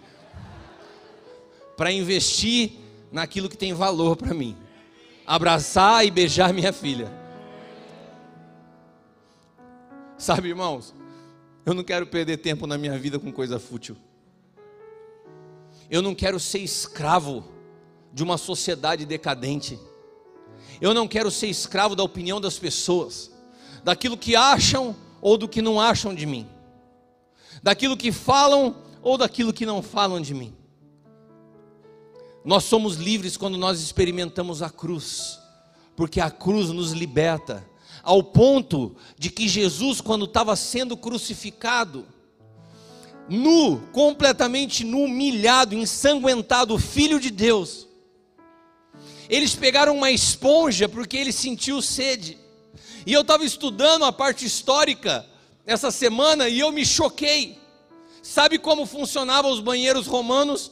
[1.76, 2.72] Para investir
[3.10, 4.56] naquilo que tem valor para mim.
[5.26, 7.10] Abraçar e beijar minha filha.
[10.18, 10.94] Sabe, irmãos,
[11.64, 13.96] eu não quero perder tempo na minha vida com coisa fútil.
[15.92, 17.44] Eu não quero ser escravo
[18.14, 19.78] de uma sociedade decadente.
[20.80, 23.30] Eu não quero ser escravo da opinião das pessoas,
[23.84, 26.48] daquilo que acham ou do que não acham de mim,
[27.62, 30.56] daquilo que falam ou daquilo que não falam de mim.
[32.42, 35.38] Nós somos livres quando nós experimentamos a cruz,
[35.94, 37.68] porque a cruz nos liberta,
[38.02, 42.06] ao ponto de que Jesus, quando estava sendo crucificado,
[43.32, 47.88] nu, completamente nu, humilhado, ensanguentado, filho de Deus,
[49.28, 52.38] eles pegaram uma esponja porque ele sentiu sede.
[53.06, 55.26] E eu estava estudando a parte histórica
[55.64, 57.58] essa semana e eu me choquei.
[58.22, 60.70] Sabe como funcionavam os banheiros romanos?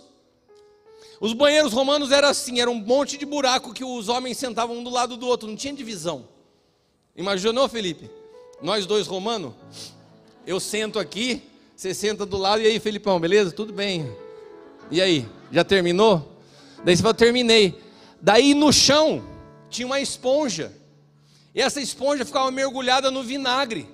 [1.18, 4.84] Os banheiros romanos eram assim, era um monte de buraco que os homens sentavam um
[4.84, 6.28] do lado do outro, não tinha divisão.
[7.16, 8.10] Imaginou, Felipe?
[8.60, 9.54] Nós dois romanos,
[10.46, 11.42] eu sento aqui,
[11.80, 13.52] você senta do lado, e aí, Felipão, beleza?
[13.52, 14.14] Tudo bem.
[14.90, 16.30] E aí, já terminou?
[16.84, 17.80] Daí você fala, terminei.
[18.20, 19.24] Daí no chão
[19.70, 20.76] tinha uma esponja.
[21.54, 23.88] E essa esponja ficava mergulhada no vinagre.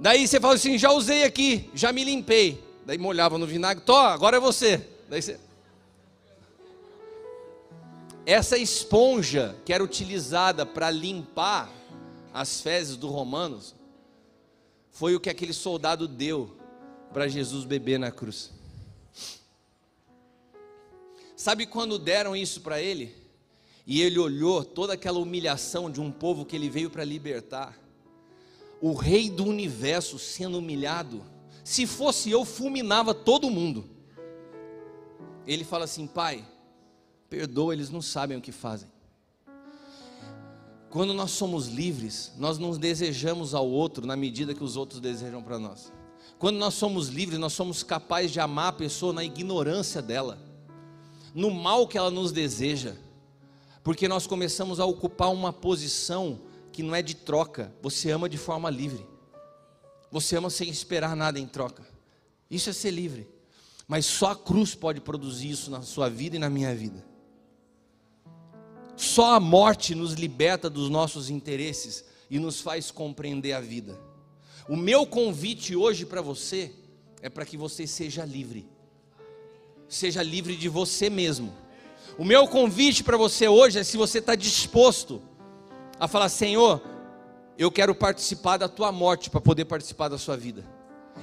[0.00, 2.60] Daí você fala assim: já usei aqui, já me limpei.
[2.84, 4.84] Daí molhava no vinagre, Tó, agora é você.
[5.08, 5.38] Daí você.
[8.26, 11.70] Essa esponja que era utilizada para limpar
[12.34, 13.76] as fezes dos romanos,
[14.90, 16.56] foi o que aquele soldado deu
[17.12, 18.50] para Jesus beber na cruz.
[21.36, 23.14] Sabe quando deram isso para ele?
[23.86, 27.78] E ele olhou toda aquela humilhação de um povo que ele veio para libertar.
[28.80, 31.24] O rei do universo sendo humilhado.
[31.64, 33.88] Se fosse eu, fulminava todo mundo.
[35.46, 36.46] Ele fala assim: Pai,
[37.28, 38.88] perdoa, eles não sabem o que fazem.
[40.90, 45.42] Quando nós somos livres, nós não desejamos ao outro na medida que os outros desejam
[45.42, 45.92] para nós.
[46.38, 50.50] Quando nós somos livres, nós somos capazes de amar a pessoa na ignorância dela
[51.34, 52.96] no mal que ela nos deseja,
[53.82, 56.40] porque nós começamos a ocupar uma posição
[56.72, 59.06] que não é de troca, você ama de forma livre,
[60.10, 61.86] você ama sem esperar nada em troca,
[62.50, 63.28] isso é ser livre,
[63.86, 67.04] mas só a cruz pode produzir isso na sua vida e na minha vida.
[69.00, 73.98] Só a morte nos liberta dos nossos interesses e nos faz compreender a vida.
[74.68, 76.72] O meu convite hoje para você
[77.22, 78.68] é para que você seja livre
[79.90, 81.52] seja livre de você mesmo.
[82.16, 85.20] O meu convite para você hoje é se você está disposto
[85.98, 86.80] a falar, Senhor,
[87.58, 90.64] eu quero participar da tua morte para poder participar da sua vida.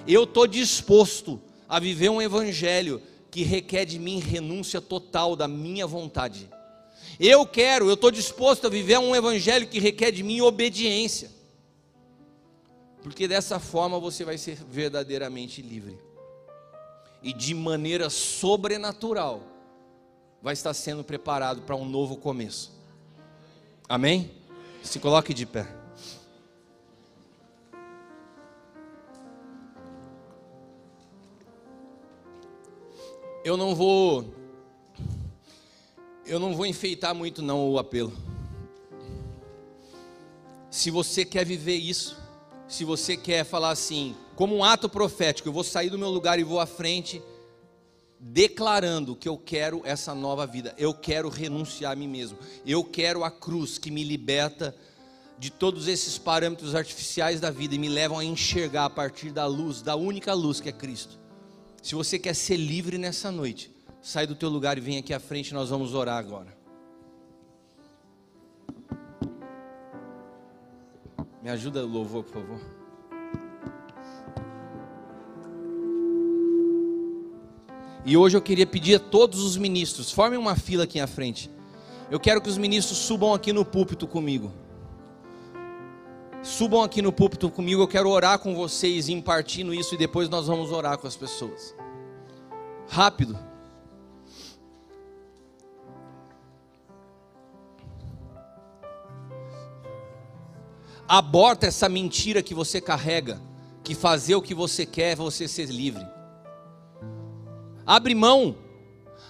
[0.05, 3.01] Eu estou disposto a viver um evangelho
[3.32, 6.49] que requer de mim renúncia total da minha vontade.
[7.20, 11.32] Eu quero, eu estou disposto a viver um evangelho que requer de mim obediência.
[13.01, 15.97] Porque dessa forma você vai ser verdadeiramente livre
[17.24, 19.41] e de maneira sobrenatural
[20.41, 22.72] vai estar sendo preparado para um novo começo.
[23.89, 24.32] Amém?
[24.84, 25.68] Se coloque de pé.
[33.43, 34.37] Eu não vou
[36.28, 38.13] eu não vou enfeitar muito não o apelo.
[40.69, 42.17] Se você quer viver isso,
[42.67, 46.38] se você quer falar assim, como um ato profético, eu vou sair do meu lugar
[46.38, 47.21] e vou à frente,
[48.19, 53.23] declarando que eu quero essa nova vida, eu quero renunciar a mim mesmo, eu quero
[53.23, 54.75] a cruz que me liberta
[55.39, 59.45] de todos esses parâmetros artificiais da vida e me levam a enxergar a partir da
[59.45, 61.17] luz, da única luz que é Cristo.
[61.82, 63.71] Se você quer ser livre nessa noite,
[64.02, 66.56] sai do teu lugar e vem aqui à frente, nós vamos orar agora.
[71.41, 72.60] Me ajuda, louvor, por favor.
[78.06, 81.52] E hoje eu queria pedir a todos os ministros, formem uma fila aqui à frente.
[82.10, 84.52] Eu quero que os ministros subam aqui no púlpito comigo.
[86.41, 90.48] Subam aqui no púlpito comigo, eu quero orar com vocês, impartindo isso e depois nós
[90.48, 91.76] vamos orar com as pessoas.
[92.88, 93.38] Rápido.
[101.08, 103.41] Aborta essa mentira que você carrega,
[103.84, 106.05] que fazer o que você quer é você ser livre.
[107.86, 108.58] Abre mão.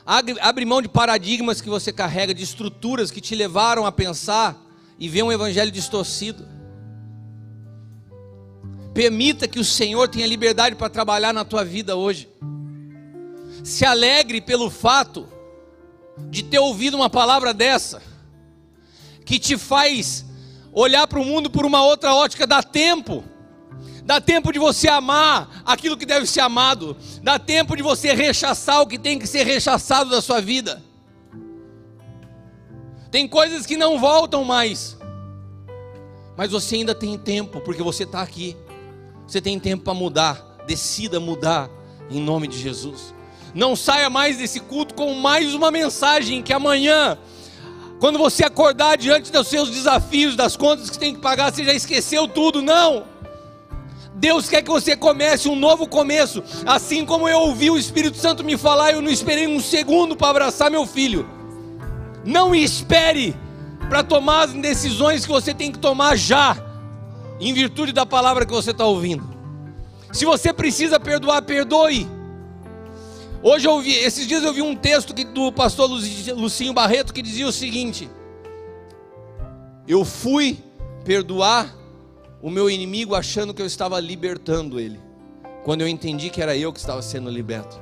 [0.03, 4.57] Abre mão de paradigmas que você carrega, de estruturas que te levaram a pensar
[4.97, 6.47] e ver um evangelho distorcido.
[8.93, 12.27] Permita que o Senhor tenha liberdade para trabalhar na tua vida hoje.
[13.63, 15.27] Se alegre pelo fato
[16.31, 18.01] de ter ouvido uma palavra dessa,
[19.23, 20.25] que te faz
[20.79, 23.23] olhar para o mundo por uma outra ótica, dá tempo.
[24.03, 26.95] Dá tempo de você amar aquilo que deve ser amado.
[27.21, 30.81] Dá tempo de você rechaçar o que tem que ser rechaçado da sua vida.
[33.11, 34.97] Tem coisas que não voltam mais.
[36.37, 38.55] Mas você ainda tem tempo, porque você está aqui.
[39.27, 40.57] Você tem tempo para mudar.
[40.67, 41.69] Decida mudar
[42.09, 43.13] em nome de Jesus.
[43.53, 47.17] Não saia mais desse culto com mais uma mensagem que amanhã,
[47.99, 51.73] quando você acordar diante dos seus desafios, das contas que tem que pagar, você já
[51.73, 52.61] esqueceu tudo.
[52.61, 53.05] Não.
[54.13, 56.43] Deus quer que você comece um novo começo.
[56.65, 60.29] Assim como eu ouvi o Espírito Santo me falar, eu não esperei um segundo para
[60.29, 61.27] abraçar meu filho.
[62.23, 63.35] Não espere
[63.89, 66.57] para tomar as decisões que você tem que tomar já,
[67.39, 69.23] em virtude da palavra que você está ouvindo.
[70.11, 72.07] Se você precisa perdoar, perdoe.
[73.43, 77.47] Hoje eu ouvi, esses dias eu vi um texto do pastor Lucinho Barreto que dizia
[77.47, 78.09] o seguinte:
[79.87, 80.57] Eu fui
[81.05, 81.75] perdoar
[82.41, 84.99] o meu inimigo achando que eu estava libertando ele,
[85.63, 87.79] quando eu entendi que era eu que estava sendo liberto.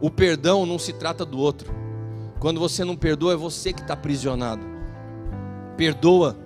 [0.00, 1.72] O perdão não se trata do outro.
[2.38, 4.62] Quando você não perdoa, é você que está aprisionado.
[5.76, 6.36] Perdoa,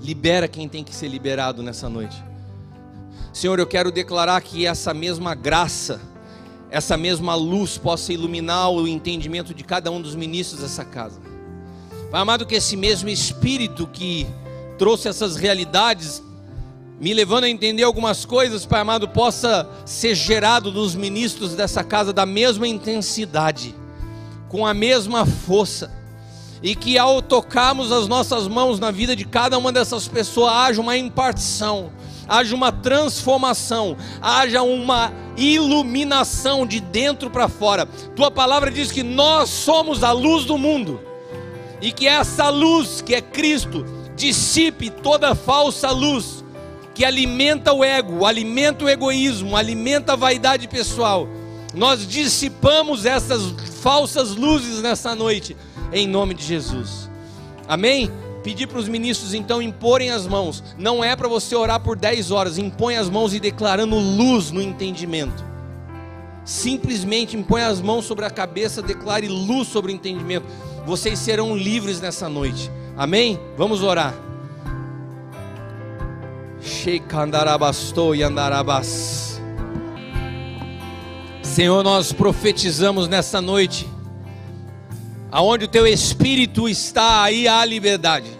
[0.00, 2.22] libera quem tem que ser liberado nessa noite.
[3.32, 6.00] Senhor, eu quero declarar que essa mesma graça,
[6.70, 11.20] essa mesma luz possa iluminar o entendimento de cada um dos ministros dessa casa.
[12.10, 14.26] Pai amado, que esse mesmo Espírito que
[14.78, 16.22] trouxe essas realidades,
[17.00, 22.12] me levando a entender algumas coisas, Pai amado, possa ser gerado nos ministros dessa casa
[22.12, 23.74] da mesma intensidade
[24.48, 25.90] com a mesma força,
[26.62, 30.80] e que ao tocarmos as nossas mãos na vida de cada uma dessas pessoas, haja
[30.80, 31.90] uma impartição,
[32.30, 37.86] haja uma transformação, haja uma iluminação de dentro para fora.
[38.14, 41.00] Tua palavra diz que nós somos a luz do mundo,
[41.82, 46.44] e que essa luz, que é Cristo, dissipe toda falsa luz
[46.94, 51.26] que alimenta o ego, alimenta o egoísmo, alimenta a vaidade pessoal.
[51.74, 53.42] Nós dissipamos essas
[53.80, 55.56] falsas luzes nessa noite,
[55.92, 57.08] em nome de Jesus.
[57.66, 58.10] Amém?
[58.42, 60.62] Pedir para os ministros então imporem as mãos.
[60.78, 64.62] Não é para você orar por 10 horas, impõe as mãos e declarando luz no
[64.62, 65.44] entendimento.
[66.44, 70.46] Simplesmente impõe as mãos sobre a cabeça, declare luz sobre o entendimento.
[70.86, 72.70] Vocês serão livres nessa noite.
[72.96, 73.38] Amém?
[73.56, 74.14] Vamos orar.
[78.14, 79.40] E andarabas.
[81.42, 83.88] Senhor, nós profetizamos nessa noite,
[85.30, 88.30] aonde o teu espírito está, aí há liberdade.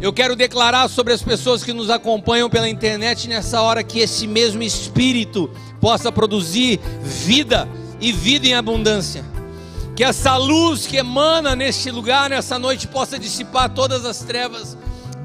[0.00, 4.26] Eu quero declarar sobre as pessoas que nos acompanham pela internet nessa hora que esse
[4.26, 7.68] mesmo espírito possa produzir vida
[8.00, 9.22] e vida em abundância.
[9.94, 14.74] Que essa luz que emana neste lugar, nessa noite, possa dissipar todas as trevas,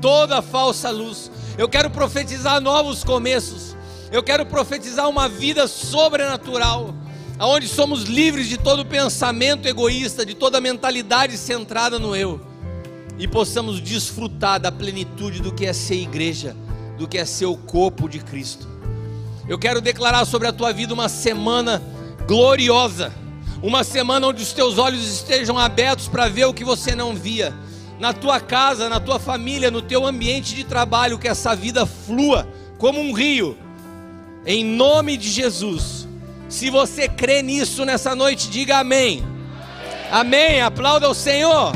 [0.01, 1.32] toda a falsa luz.
[1.57, 3.78] Eu quero profetizar novos começos.
[4.11, 6.93] Eu quero profetizar uma vida sobrenatural,
[7.38, 12.39] aonde somos livres de todo pensamento egoísta, de toda mentalidade centrada no eu,
[13.17, 16.55] e possamos desfrutar da plenitude do que é ser igreja,
[16.97, 18.67] do que é ser o corpo de Cristo.
[19.47, 21.81] Eu quero declarar sobre a tua vida uma semana
[22.27, 23.13] gloriosa,
[23.61, 27.53] uma semana onde os teus olhos estejam abertos para ver o que você não via.
[27.99, 32.47] Na tua casa, na tua família, no teu ambiente de trabalho, que essa vida flua
[32.77, 33.57] como um rio,
[34.45, 36.05] em nome de Jesus.
[36.56, 39.22] Se você crê nisso nessa noite, diga amém.
[40.10, 40.61] Amém.
[40.61, 41.73] Aplauda o Senhor.